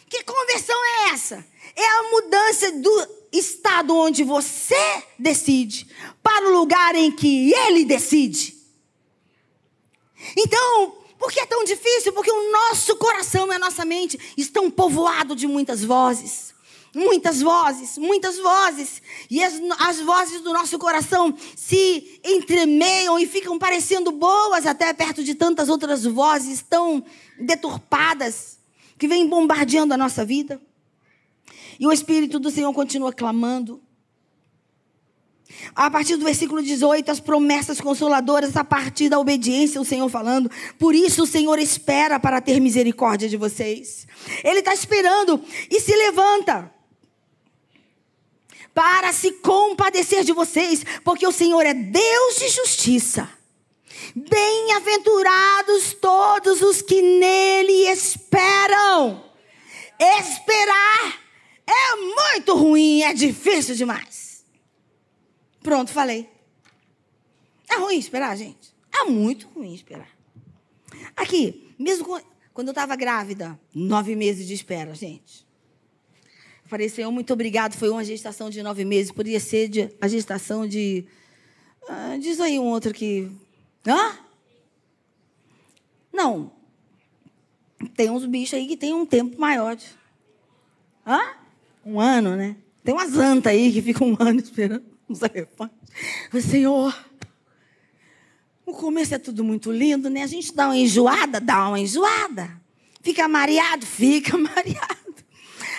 Que 0.09 0.23
conversão 0.23 0.77
é 0.85 1.11
essa? 1.15 1.52
É 1.77 1.85
a 1.85 2.11
mudança 2.11 2.73
do 2.73 3.09
estado 3.33 3.97
onde 3.97 4.23
você 4.23 5.03
decide 5.19 5.89
para 6.23 6.49
o 6.49 6.53
lugar 6.53 6.95
em 6.95 7.11
que 7.11 7.53
ele 7.53 7.85
decide. 7.85 8.55
Então, 10.37 10.99
por 11.19 11.33
que 11.33 11.41
é 11.41 11.47
tão 11.47 11.65
difícil? 11.65 12.13
Porque 12.13 12.31
o 12.31 12.53
nosso 12.53 12.97
coração 12.97 13.47
e 13.49 13.55
a 13.55 13.59
nossa 13.59 13.85
mente 13.85 14.19
estão 14.37 14.71
povoados 14.71 15.37
de 15.37 15.47
muitas 15.47 15.83
vozes. 15.83 16.53
Muitas 16.95 17.41
vozes, 17.41 17.97
muitas 17.97 18.37
vozes. 18.39 19.01
E 19.31 19.43
as, 19.43 19.55
as 19.79 20.01
vozes 20.01 20.43
do 20.43 20.53
nosso 20.53 20.79
coração 20.79 21.35
se 21.57 22.21
entremeiam 22.23 23.19
e 23.19 23.27
ficam 23.27 23.59
parecendo 23.59 24.13
boas 24.13 24.67
até 24.67 24.93
perto 24.93 25.25
de 25.25 25.35
tantas 25.35 25.71
outras 25.71 26.05
vozes 26.05 26.63
tão 26.69 27.03
deturpadas 27.39 28.59
que 28.99 29.09
vêm 29.09 29.27
bombardeando 29.27 29.95
a 29.95 29.97
nossa 29.97 30.25
vida. 30.25 30.61
E 31.83 31.87
o 31.87 31.91
Espírito 31.91 32.39
do 32.39 32.49
Senhor 32.49 32.73
continua 32.73 33.13
clamando. 33.13 33.83
A 35.75 35.91
partir 35.91 36.15
do 36.15 36.25
versículo 36.25 36.63
18, 36.63 37.11
as 37.11 37.19
promessas 37.19 37.81
consoladoras, 37.81 38.57
a 38.57 38.63
partir 38.63 39.09
da 39.09 39.19
obediência, 39.19 39.81
o 39.81 39.85
Senhor 39.85 40.09
falando. 40.09 40.49
Por 40.79 40.95
isso 40.95 41.25
o 41.25 41.27
Senhor 41.27 41.59
espera 41.59 42.21
para 42.21 42.41
ter 42.41 42.61
misericórdia 42.61 43.29
de 43.29 43.37
vocês. 43.37 44.07
Ele 44.45 44.61
está 44.61 44.73
esperando 44.73 45.43
e 45.69 45.81
se 45.81 45.93
levanta 45.93 46.73
para 48.73 49.13
se 49.13 49.33
compadecer 49.33 50.23
de 50.23 50.33
vocês, 50.33 50.87
porque 51.03 51.27
o 51.27 51.33
Senhor 51.33 51.67
é 51.67 51.75
Deus 51.75 52.37
de 52.37 52.49
justiça. 52.49 53.29
Bem-aventurados 54.15 55.95
todos 55.95 56.63
os 56.63 56.81
que 56.81 57.03
nele 57.03 57.89
esperam. 57.91 59.25
Esperar 59.99 61.22
é 61.67 61.97
muito 61.97 62.57
ruim, 62.57 63.03
é 63.03 63.15
difícil 63.15 63.75
demais. 63.75 64.45
Pronto, 65.63 65.91
falei. 65.91 66.29
É 67.71 67.77
ruim 67.77 67.97
esperar, 67.97 68.37
gente. 68.37 68.75
É 68.93 69.05
muito 69.05 69.49
ruim 69.49 69.75
esperar. 69.75 70.11
Aqui, 71.17 71.75
mesmo 71.79 72.21
quando 72.53 72.69
eu 72.69 72.73
estava 72.73 72.97
grávida, 72.97 73.59
nove 73.75 74.15
meses 74.15 74.47
de 74.47 74.55
espera, 74.55 74.95
gente. 74.95 75.47
Falei, 76.65 76.89
Senhor, 76.89 77.11
muito 77.11 77.33
obrigado. 77.33 77.75
Foi 77.75 77.91
uma 77.91 78.05
gestação 78.05 78.49
de 78.49 78.63
nove 78.63 78.85
meses. 78.85 79.13
Podia 79.13 79.41
ser 79.41 79.69
de, 79.69 79.95
a 80.01 80.09
gestação 80.09 80.67
de. 80.67 81.07
Ah, 81.89 82.17
diz 82.21 82.41
aí 82.41 82.59
um 82.59 82.65
outro 82.65 82.93
que. 82.95 83.31
Hã? 83.87 84.19
Não. 86.13 86.53
Tem 87.95 88.11
uns 88.11 88.25
bichos 88.25 88.55
aí 88.55 88.67
que 88.67 88.77
tem 88.77 88.95
um 88.95 89.05
tempo 89.05 89.39
maior. 89.41 89.77
Hã? 91.07 91.42
Um 91.85 92.01
ano, 92.01 92.37
né? 92.37 92.57
Tem 92.85 92.95
umas 92.95 93.17
antas 93.17 93.53
aí 93.53 93.73
que 93.73 93.83
ficam 93.83 94.09
um 94.09 94.17
ano 94.21 94.41
esperando 94.41 94.85
os 95.09 95.21
elefantes. 95.23 95.77
Senhor, 96.45 96.97
o 98.65 98.73
começo 98.73 99.15
é 99.15 99.19
tudo 99.19 99.45
muito 99.45 99.71
lindo, 99.71 100.09
né? 100.09 100.23
A 100.23 100.27
gente 100.27 100.55
dá 100.55 100.67
uma 100.67 100.77
enjoada, 100.77 101.41
dá 101.41 101.69
uma 101.69 101.79
enjoada. 101.79 102.61
Fica 103.03 103.29
mareado, 103.29 103.85
fica 103.85 104.37
mareado. 104.39 105.03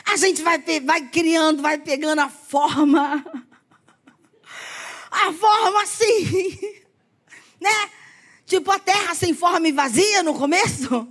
A 0.06 0.18
gente 0.18 0.42
vai, 0.42 0.62
vai 0.82 1.10
criando, 1.10 1.62
vai 1.62 1.78
pegando 1.78 2.20
a 2.20 2.30
forma. 2.30 3.24
A 5.16 5.32
forma 5.32 5.84
assim. 5.84 6.60
Né? 7.62 7.70
Tipo 8.48 8.72
a 8.72 8.80
terra 8.80 9.14
sem 9.14 9.32
forma 9.32 9.68
e 9.68 9.72
vazia 9.72 10.24
no 10.24 10.34
começo. 10.34 11.08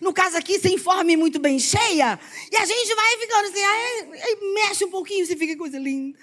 No 0.00 0.12
caso 0.12 0.36
aqui, 0.36 0.58
sem 0.58 0.78
forma 0.78 1.16
muito 1.16 1.38
bem 1.38 1.58
cheia. 1.58 2.18
E 2.50 2.56
a 2.56 2.64
gente 2.64 2.94
vai 2.94 3.16
ficando 3.18 3.48
assim, 3.48 3.64
aí, 3.64 4.22
aí 4.22 4.54
mexe 4.54 4.84
um 4.84 4.90
pouquinho, 4.90 5.26
você 5.26 5.36
fica 5.36 5.56
coisa 5.56 5.78
linda. 5.78 6.18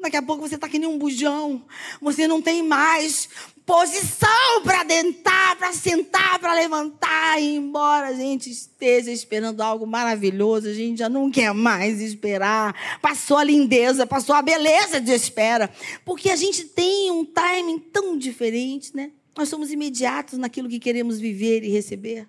Daqui 0.00 0.16
a 0.16 0.22
pouco 0.22 0.46
você 0.46 0.54
está 0.54 0.68
que 0.68 0.78
nem 0.78 0.88
um 0.88 0.96
bujão. 0.96 1.64
Você 2.00 2.28
não 2.28 2.40
tem 2.40 2.62
mais 2.62 3.28
posição 3.66 4.62
para 4.62 4.84
dentar, 4.84 5.56
para 5.56 5.72
sentar, 5.72 6.38
para 6.38 6.54
levantar. 6.54 7.42
E 7.42 7.56
embora 7.56 8.08
a 8.08 8.14
gente 8.14 8.48
esteja 8.48 9.10
esperando 9.10 9.60
algo 9.60 9.86
maravilhoso, 9.86 10.68
a 10.68 10.72
gente 10.72 10.98
já 10.98 11.08
não 11.08 11.30
quer 11.30 11.52
mais 11.52 12.00
esperar. 12.00 13.00
Passou 13.02 13.38
a 13.38 13.44
lindeza, 13.44 14.06
passou 14.06 14.36
a 14.36 14.42
beleza 14.42 15.00
de 15.00 15.12
espera. 15.12 15.68
Porque 16.04 16.30
a 16.30 16.36
gente 16.36 16.64
tem 16.64 17.10
um 17.10 17.24
timing 17.24 17.80
tão 17.80 18.16
diferente, 18.16 18.94
né? 18.94 19.10
Nós 19.36 19.48
somos 19.48 19.72
imediatos 19.72 20.38
naquilo 20.38 20.68
que 20.68 20.78
queremos 20.78 21.18
viver 21.18 21.64
e 21.64 21.68
receber. 21.68 22.28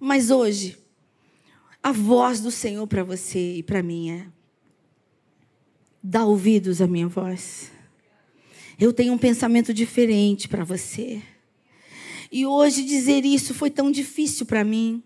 Mas 0.00 0.30
hoje, 0.30 0.78
a 1.82 1.92
voz 1.92 2.40
do 2.40 2.50
Senhor 2.50 2.86
para 2.86 3.02
você 3.02 3.56
e 3.56 3.62
para 3.62 3.82
mim 3.82 4.10
é: 4.10 4.26
dá 6.02 6.24
ouvidos 6.24 6.80
à 6.80 6.86
minha 6.86 7.08
voz. 7.08 7.70
Eu 8.78 8.92
tenho 8.92 9.12
um 9.12 9.18
pensamento 9.18 9.74
diferente 9.74 10.48
para 10.48 10.62
você. 10.62 11.20
E 12.30 12.46
hoje 12.46 12.84
dizer 12.84 13.24
isso 13.24 13.54
foi 13.54 13.70
tão 13.70 13.90
difícil 13.90 14.46
para 14.46 14.62
mim. 14.62 15.02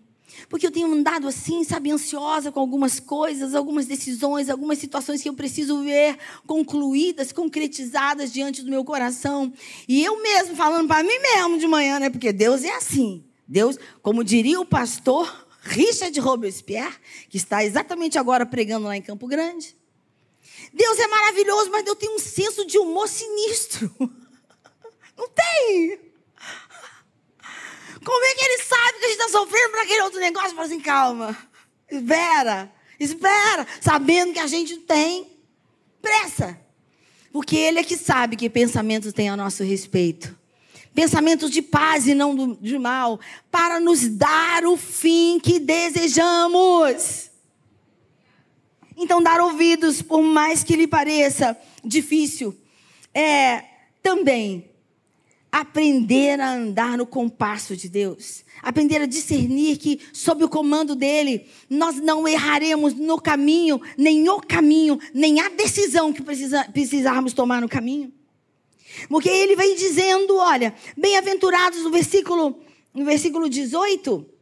Porque 0.49 0.65
eu 0.65 0.71
tenho 0.71 0.91
andado 0.91 1.27
assim, 1.27 1.63
sabe, 1.63 1.91
ansiosa 1.91 2.51
com 2.51 2.59
algumas 2.59 2.99
coisas, 2.99 3.55
algumas 3.55 3.85
decisões, 3.85 4.49
algumas 4.49 4.77
situações 4.77 5.21
que 5.21 5.29
eu 5.29 5.33
preciso 5.33 5.83
ver 5.83 6.17
concluídas, 6.45 7.31
concretizadas 7.31 8.31
diante 8.31 8.61
do 8.61 8.69
meu 8.69 8.83
coração. 8.83 9.53
E 9.87 10.03
eu 10.03 10.21
mesmo 10.21 10.55
falando 10.55 10.87
para 10.87 11.03
mim 11.03 11.19
mesmo 11.19 11.57
de 11.57 11.67
manhã, 11.67 11.99
né? 11.99 12.09
Porque 12.09 12.31
Deus 12.33 12.63
é 12.63 12.75
assim. 12.75 13.23
Deus, 13.53 13.77
como 14.01 14.23
diria 14.23 14.59
o 14.59 14.65
pastor 14.65 15.47
Richard 15.61 16.19
Robespierre, 16.19 16.95
que 17.29 17.37
está 17.37 17.63
exatamente 17.63 18.17
agora 18.17 18.47
pregando 18.47 18.87
lá 18.87 18.97
em 18.97 19.01
Campo 19.01 19.27
Grande. 19.27 19.77
Deus 20.73 20.97
é 20.97 21.07
maravilhoso, 21.07 21.69
mas 21.69 21.85
Deus 21.85 21.97
tem 21.99 22.09
um 22.09 22.17
senso 22.17 22.65
de 22.65 22.79
humor 22.79 23.07
sinistro. 23.07 23.93
Não 25.15 25.29
tem. 25.29 25.99
Como 28.03 28.25
é 28.25 28.33
que 28.33 28.43
ele 28.43 28.63
sabe 28.63 28.99
que 28.99 29.05
a 29.05 29.09
gente 29.09 29.19
está 29.19 29.29
sofrendo 29.29 29.69
por 29.69 29.79
aquele 29.79 30.01
outro 30.01 30.19
negócio? 30.19 30.55
Fala 30.55 30.65
assim, 30.65 30.79
calma, 30.79 31.37
espera, 31.89 32.73
espera, 32.99 33.67
sabendo 33.79 34.33
que 34.33 34.39
a 34.39 34.47
gente 34.47 34.77
tem 34.77 35.31
pressa. 36.01 36.59
Porque 37.31 37.55
ele 37.55 37.77
é 37.77 37.83
que 37.83 37.97
sabe 37.97 38.35
que 38.35 38.49
pensamentos 38.49 39.13
tem 39.13 39.29
a 39.29 39.37
nosso 39.37 39.63
respeito 39.63 40.42
pensamentos 40.93 41.49
de 41.49 41.61
paz 41.61 42.07
e 42.07 42.13
não 42.13 42.53
de 42.59 42.77
mal, 42.77 43.19
para 43.49 43.79
nos 43.79 44.07
dar 44.07 44.65
o 44.65 44.77
fim 44.77 45.39
que 45.39 45.59
desejamos. 45.59 47.31
Então, 48.95 49.21
dar 49.21 49.41
ouvidos, 49.41 50.01
por 50.01 50.21
mais 50.21 50.63
que 50.63 50.75
lhe 50.75 50.87
pareça 50.87 51.57
difícil, 51.83 52.55
é, 53.13 53.63
também 54.01 54.69
aprender 55.51 56.39
a 56.39 56.51
andar 56.51 56.97
no 56.97 57.05
compasso 57.05 57.75
de 57.75 57.87
Deus, 57.87 58.43
aprender 58.61 59.01
a 59.01 59.05
discernir 59.05 59.77
que, 59.77 59.99
sob 60.11 60.43
o 60.43 60.49
comando 60.49 60.95
dele, 60.95 61.45
nós 61.69 61.97
não 61.97 62.27
erraremos 62.27 62.95
no 62.95 63.21
caminho, 63.21 63.79
nem 63.95 64.27
o 64.29 64.39
caminho, 64.41 64.99
nem 65.13 65.39
a 65.41 65.49
decisão 65.49 66.11
que 66.11 66.23
precisa, 66.23 66.63
precisarmos 66.71 67.33
tomar 67.33 67.61
no 67.61 67.69
caminho. 67.69 68.11
Porque 69.09 69.29
ele 69.29 69.55
vem 69.55 69.75
dizendo, 69.75 70.37
olha, 70.37 70.73
bem-aventurados 70.97 71.83
no 71.83 71.89
versículo, 71.89 72.59
no 72.93 73.05
versículo 73.05 73.49
18, 73.49 74.33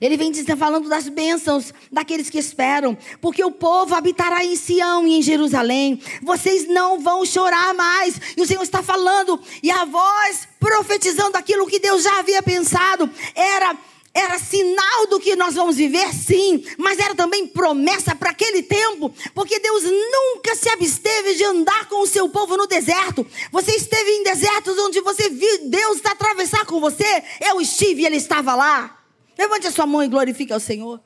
ele 0.00 0.16
vem 0.16 0.32
dizendo, 0.32 0.56
falando 0.56 0.88
das 0.88 1.08
bênçãos 1.08 1.72
daqueles 1.90 2.28
que 2.28 2.38
esperam, 2.38 2.98
porque 3.20 3.44
o 3.44 3.52
povo 3.52 3.94
habitará 3.94 4.44
em 4.44 4.56
Sião 4.56 5.06
e 5.06 5.18
em 5.18 5.22
Jerusalém. 5.22 6.00
Vocês 6.22 6.66
não 6.66 6.98
vão 6.98 7.24
chorar 7.24 7.72
mais. 7.74 8.20
E 8.36 8.40
o 8.40 8.46
Senhor 8.46 8.62
está 8.62 8.82
falando, 8.82 9.40
e 9.62 9.70
a 9.70 9.84
voz 9.84 10.48
profetizando 10.58 11.36
aquilo 11.36 11.66
que 11.66 11.78
Deus 11.78 12.02
já 12.02 12.18
havia 12.18 12.42
pensado, 12.42 13.08
era 13.34 13.76
era 14.14 14.38
sinal 14.38 15.06
do 15.06 15.18
que 15.18 15.34
nós 15.36 15.54
vamos 15.54 15.76
viver, 15.76 16.12
sim, 16.12 16.64
mas 16.76 16.98
era 16.98 17.14
também 17.14 17.46
promessa 17.46 18.14
para 18.14 18.30
aquele 18.30 18.62
tempo, 18.62 19.14
porque 19.34 19.58
Deus 19.58 19.84
nunca 19.84 20.54
se 20.54 20.68
absteve 20.68 21.34
de 21.34 21.44
andar 21.44 21.88
com 21.88 22.02
o 22.02 22.06
seu 22.06 22.28
povo 22.28 22.56
no 22.56 22.66
deserto. 22.66 23.26
Você 23.50 23.72
esteve 23.72 24.10
em 24.10 24.22
desertos 24.22 24.78
onde 24.78 25.00
você 25.00 25.30
viu 25.30 25.68
Deus 25.68 26.00
atravessar 26.04 26.66
com 26.66 26.78
você, 26.78 27.22
eu 27.40 27.60
estive 27.60 28.02
e 28.02 28.06
Ele 28.06 28.16
estava 28.16 28.54
lá. 28.54 28.98
Levante 29.38 29.66
a 29.66 29.72
sua 29.72 29.86
mão 29.86 30.02
e 30.02 30.08
glorifique 30.08 30.52
ao 30.52 30.60
Senhor. 30.60 31.00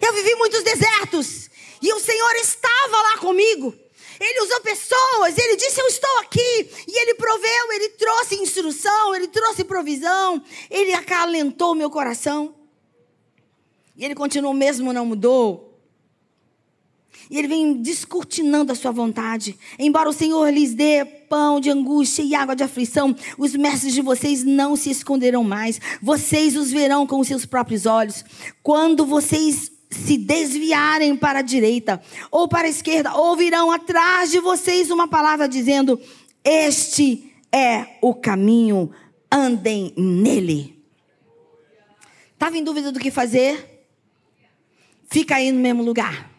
Eu 0.00 0.12
vivi 0.14 0.34
muitos 0.36 0.62
desertos 0.62 1.50
e 1.82 1.92
o 1.92 2.00
Senhor 2.00 2.34
estava 2.36 2.96
lá 2.96 3.18
comigo. 3.18 3.74
Ele 4.20 4.42
usou 4.42 4.60
pessoas, 4.60 5.38
ele 5.38 5.56
disse: 5.56 5.80
Eu 5.80 5.86
estou 5.86 6.18
aqui. 6.18 6.68
E 6.86 7.00
ele 7.00 7.14
proveu, 7.14 7.72
ele 7.72 7.88
trouxe 7.90 8.34
instrução, 8.34 9.14
ele 9.14 9.26
trouxe 9.28 9.64
provisão, 9.64 10.42
ele 10.70 10.92
acalentou 10.92 11.74
meu 11.74 11.88
coração. 11.88 12.54
E 13.96 14.04
ele 14.04 14.14
continuou 14.14 14.52
mesmo, 14.52 14.92
não 14.92 15.06
mudou. 15.06 15.70
E 17.30 17.38
ele 17.38 17.48
vem 17.48 17.74
descortinando 17.74 18.72
a 18.72 18.74
sua 18.74 18.90
vontade. 18.90 19.56
Embora 19.78 20.08
o 20.08 20.12
Senhor 20.12 20.52
lhes 20.52 20.74
dê 20.74 21.04
pão 21.04 21.60
de 21.60 21.70
angústia 21.70 22.22
e 22.22 22.34
água 22.34 22.56
de 22.56 22.64
aflição, 22.64 23.14
os 23.38 23.54
mestres 23.54 23.94
de 23.94 24.02
vocês 24.02 24.42
não 24.42 24.74
se 24.74 24.90
esconderão 24.90 25.44
mais. 25.44 25.80
Vocês 26.02 26.56
os 26.56 26.70
verão 26.70 27.06
com 27.06 27.20
os 27.20 27.28
seus 27.28 27.46
próprios 27.46 27.86
olhos. 27.86 28.24
Quando 28.62 29.06
vocês 29.06 29.70
se 29.90 30.16
desviarem 30.16 31.16
para 31.16 31.40
a 31.40 31.42
direita 31.42 32.00
ou 32.30 32.48
para 32.48 32.66
a 32.66 32.70
esquerda, 32.70 33.14
ouvirão 33.14 33.70
atrás 33.70 34.30
de 34.30 34.38
vocês 34.38 34.90
uma 34.90 35.08
palavra 35.08 35.48
dizendo: 35.48 36.00
Este 36.44 37.32
é 37.52 37.98
o 38.00 38.14
caminho, 38.14 38.90
andem 39.30 39.92
nele. 39.96 40.80
Estava 42.32 42.56
em 42.56 42.64
dúvida 42.64 42.90
do 42.90 43.00
que 43.00 43.10
fazer? 43.10 43.84
Fica 45.10 45.36
aí 45.36 45.50
no 45.50 45.60
mesmo 45.60 45.82
lugar. 45.82 46.30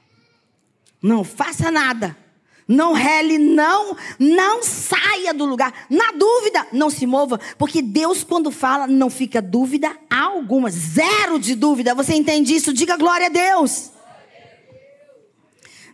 Não 1.01 1.23
faça 1.23 1.69
nada. 1.69 2.17
Não 2.67 2.93
rele, 2.93 3.37
não, 3.37 3.95
não 4.17 4.63
saia 4.63 5.33
do 5.33 5.45
lugar. 5.45 5.87
Na 5.89 6.11
dúvida, 6.11 6.67
não 6.71 6.89
se 6.89 7.05
mova, 7.05 7.39
porque 7.57 7.81
Deus 7.81 8.23
quando 8.23 8.51
fala 8.51 8.87
não 8.87 9.09
fica 9.09 9.41
dúvida 9.41 9.95
alguma, 10.09 10.69
zero 10.69 11.39
de 11.39 11.55
dúvida. 11.55 11.93
Você 11.95 12.13
entende 12.13 12.55
isso? 12.55 12.73
Diga 12.73 12.97
glória 12.97 13.27
a 13.27 13.29
Deus. 13.29 13.91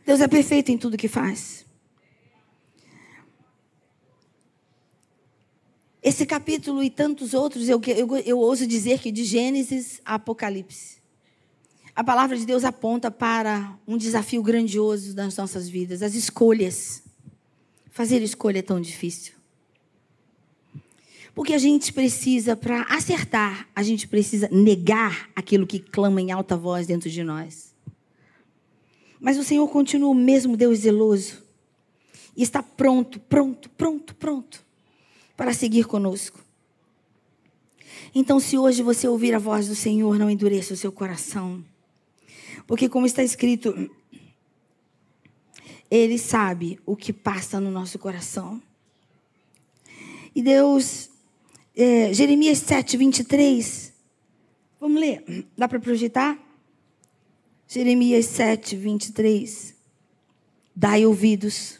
Deus 0.05 0.21
é 0.21 0.27
perfeito 0.27 0.71
em 0.71 0.77
tudo 0.77 0.97
que 0.97 1.07
faz. 1.07 1.65
Esse 6.01 6.25
capítulo 6.25 6.81
e 6.81 6.89
tantos 6.89 7.33
outros, 7.33 7.67
eu, 7.67 7.81
eu, 7.85 8.17
eu 8.17 8.39
ouso 8.39 8.65
dizer 8.65 8.99
que 8.99 9.11
de 9.11 9.25
Gênesis 9.25 9.99
a 10.05 10.15
Apocalipse 10.15 10.96
a 11.97 12.03
palavra 12.03 12.37
de 12.37 12.45
Deus 12.45 12.63
aponta 12.63 13.09
para 13.09 13.75
um 13.87 13.97
desafio 13.97 14.43
grandioso 14.43 15.15
das 15.15 15.35
nossas 15.35 15.67
vidas, 15.67 16.03
as 16.03 16.13
escolhas. 16.13 17.01
Fazer 17.89 18.21
escolha 18.21 18.59
é 18.59 18.61
tão 18.61 18.79
difícil. 18.79 19.33
Porque 21.33 21.55
a 21.55 21.57
gente 21.57 21.91
precisa, 21.91 22.55
para 22.55 22.83
acertar, 22.83 23.67
a 23.75 23.81
gente 23.81 24.07
precisa 24.07 24.47
negar 24.51 25.27
aquilo 25.35 25.65
que 25.65 25.79
clama 25.79 26.21
em 26.21 26.31
alta 26.31 26.55
voz 26.55 26.85
dentro 26.85 27.09
de 27.09 27.23
nós. 27.23 27.73
Mas 29.19 29.39
o 29.39 29.43
Senhor 29.43 29.67
continua 29.67 30.11
o 30.11 30.13
mesmo 30.13 30.55
Deus 30.55 30.77
zeloso. 30.77 31.41
E 32.35 32.43
está 32.43 32.61
pronto, 32.61 33.19
pronto, 33.21 33.71
pronto, 33.71 34.13
pronto 34.13 34.63
para 35.35 35.51
seguir 35.51 35.85
conosco. 35.85 36.39
Então, 38.13 38.39
se 38.39 38.55
hoje 38.55 38.83
você 38.83 39.07
ouvir 39.07 39.33
a 39.33 39.39
voz 39.39 39.67
do 39.67 39.73
Senhor, 39.73 40.19
não 40.19 40.29
endureça 40.29 40.75
o 40.75 40.77
seu 40.77 40.91
coração. 40.91 41.65
Porque, 42.67 42.89
como 42.89 43.05
está 43.05 43.23
escrito, 43.23 43.89
Ele 45.89 46.17
sabe 46.17 46.77
o 46.85 46.97
que 46.97 47.13
passa 47.13 47.61
no 47.61 47.71
nosso 47.71 47.97
coração. 47.97 48.61
E 50.35 50.41
Deus, 50.41 51.09
é, 51.73 52.13
Jeremias 52.13 52.57
7, 52.59 52.97
23. 52.97 53.93
Vamos 54.81 54.99
ler? 54.99 55.47
Dá 55.57 55.67
para 55.67 55.79
projetar? 55.79 56.37
Jeremias 57.69 58.25
7, 58.25 58.75
23. 58.75 59.73
Dai 60.75 61.05
ouvidos. 61.05 61.79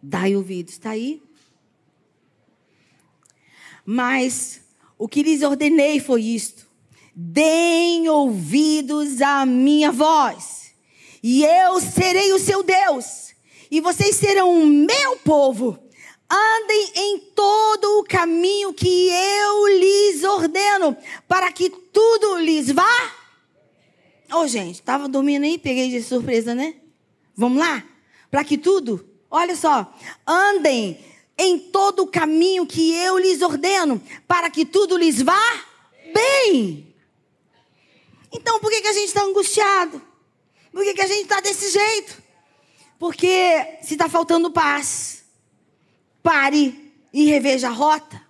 Dai 0.00 0.36
ouvidos. 0.36 0.74
Está 0.74 0.90
aí? 0.90 1.20
Mas 3.84 4.62
o 4.96 5.08
que 5.08 5.24
lhes 5.24 5.42
ordenei 5.42 5.98
foi 5.98 6.22
isto 6.22 6.71
Deem 7.14 8.08
ouvidos 8.08 9.20
à 9.20 9.44
minha 9.44 9.92
voz, 9.92 10.72
e 11.22 11.44
eu 11.44 11.78
serei 11.78 12.32
o 12.32 12.38
seu 12.38 12.62
Deus, 12.62 13.34
e 13.70 13.82
vocês 13.82 14.16
serão 14.16 14.62
o 14.62 14.66
meu 14.66 15.16
povo. 15.18 15.78
Andem 16.30 16.92
em 16.96 17.18
todo 17.34 17.98
o 17.98 18.04
caminho 18.04 18.72
que 18.72 19.10
eu 19.10 19.66
lhes 19.78 20.24
ordeno, 20.24 20.96
para 21.28 21.52
que 21.52 21.68
tudo 21.68 22.38
lhes 22.38 22.70
vá. 22.70 23.14
Ô, 24.32 24.38
oh, 24.38 24.46
gente, 24.48 24.76
estava 24.76 25.06
dormindo 25.06 25.44
aí, 25.44 25.58
peguei 25.58 25.90
de 25.90 26.02
surpresa, 26.02 26.54
né? 26.54 26.76
Vamos 27.36 27.58
lá? 27.58 27.84
Para 28.30 28.42
que 28.42 28.56
tudo, 28.56 29.06
olha 29.30 29.54
só, 29.54 29.92
andem 30.26 30.98
em 31.36 31.58
todo 31.58 32.04
o 32.04 32.06
caminho 32.06 32.64
que 32.64 32.94
eu 32.94 33.18
lhes 33.18 33.42
ordeno, 33.42 34.00
para 34.26 34.48
que 34.48 34.64
tudo 34.64 34.96
lhes 34.96 35.20
vá 35.20 35.66
bem. 36.14 36.91
Então 38.32 38.58
por 38.58 38.70
que, 38.70 38.80
que 38.80 38.88
a 38.88 38.92
gente 38.92 39.08
está 39.08 39.22
angustiado? 39.22 40.00
Por 40.72 40.82
que, 40.82 40.94
que 40.94 41.02
a 41.02 41.06
gente 41.06 41.22
está 41.22 41.40
desse 41.40 41.70
jeito? 41.70 42.22
Porque 42.98 43.78
se 43.82 43.94
está 43.94 44.08
faltando 44.08 44.50
paz, 44.50 45.24
pare 46.22 46.92
e 47.12 47.26
reveja 47.26 47.68
a 47.68 47.72
rota. 47.72 48.20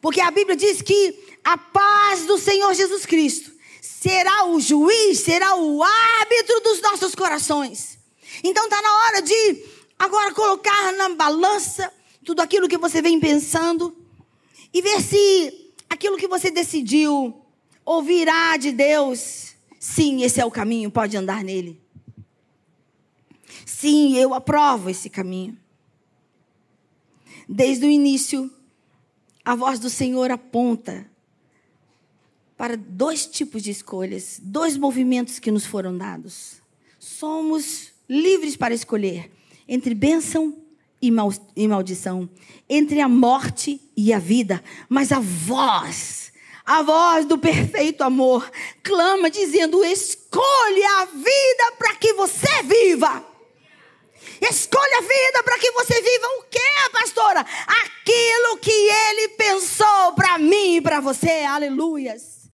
Porque 0.00 0.20
a 0.20 0.30
Bíblia 0.30 0.56
diz 0.56 0.82
que 0.82 1.38
a 1.42 1.56
paz 1.56 2.26
do 2.26 2.36
Senhor 2.36 2.74
Jesus 2.74 3.06
Cristo 3.06 3.52
será 3.80 4.46
o 4.46 4.60
juiz, 4.60 5.20
será 5.20 5.56
o 5.56 5.82
árbitro 5.82 6.60
dos 6.60 6.80
nossos 6.82 7.14
corações. 7.14 7.98
Então 8.44 8.64
está 8.64 8.82
na 8.82 8.92
hora 8.92 9.22
de 9.22 9.64
agora 9.98 10.34
colocar 10.34 10.92
na 10.92 11.08
balança 11.10 11.92
tudo 12.24 12.40
aquilo 12.40 12.68
que 12.68 12.76
você 12.76 13.00
vem 13.00 13.18
pensando 13.18 13.96
e 14.74 14.82
ver 14.82 15.00
se 15.00 15.72
aquilo 15.88 16.18
que 16.18 16.28
você 16.28 16.50
decidiu 16.50 17.45
ouvirá 17.86 18.56
de 18.56 18.72
Deus. 18.72 19.54
Sim, 19.78 20.24
esse 20.24 20.40
é 20.40 20.44
o 20.44 20.50
caminho, 20.50 20.90
pode 20.90 21.16
andar 21.16 21.44
nele. 21.44 21.80
Sim, 23.64 24.16
eu 24.16 24.34
aprovo 24.34 24.90
esse 24.90 25.08
caminho. 25.08 25.56
Desde 27.48 27.86
o 27.86 27.90
início, 27.90 28.52
a 29.44 29.54
voz 29.54 29.78
do 29.78 29.88
Senhor 29.88 30.32
aponta 30.32 31.08
para 32.56 32.76
dois 32.76 33.26
tipos 33.26 33.62
de 33.62 33.70
escolhas, 33.70 34.40
dois 34.42 34.76
movimentos 34.76 35.38
que 35.38 35.52
nos 35.52 35.64
foram 35.64 35.96
dados. 35.96 36.60
Somos 36.98 37.92
livres 38.08 38.56
para 38.56 38.74
escolher 38.74 39.30
entre 39.68 39.94
bênção 39.94 40.56
e 41.00 41.68
maldição, 41.68 42.28
entre 42.68 43.00
a 43.00 43.08
morte 43.08 43.80
e 43.96 44.12
a 44.12 44.18
vida, 44.18 44.64
mas 44.88 45.12
a 45.12 45.20
voz 45.20 46.32
a 46.66 46.82
voz 46.82 47.24
do 47.24 47.38
perfeito 47.38 48.02
amor 48.02 48.50
clama 48.82 49.30
dizendo: 49.30 49.84
escolha 49.84 50.90
a 50.98 51.04
vida 51.04 51.72
para 51.78 51.94
que 51.94 52.12
você 52.14 52.62
viva. 52.64 53.24
Escolha 54.40 54.98
a 54.98 55.00
vida 55.00 55.42
para 55.44 55.58
que 55.58 55.70
você 55.70 55.94
viva 56.02 56.26
o 56.38 56.42
que, 56.50 56.90
pastora? 56.92 57.40
Aquilo 57.40 58.58
que 58.58 58.70
ele 58.70 59.28
pensou 59.28 60.12
para 60.14 60.36
mim 60.38 60.76
e 60.76 60.80
para 60.80 61.00
você. 61.00 61.44
Aleluias. 61.44 62.35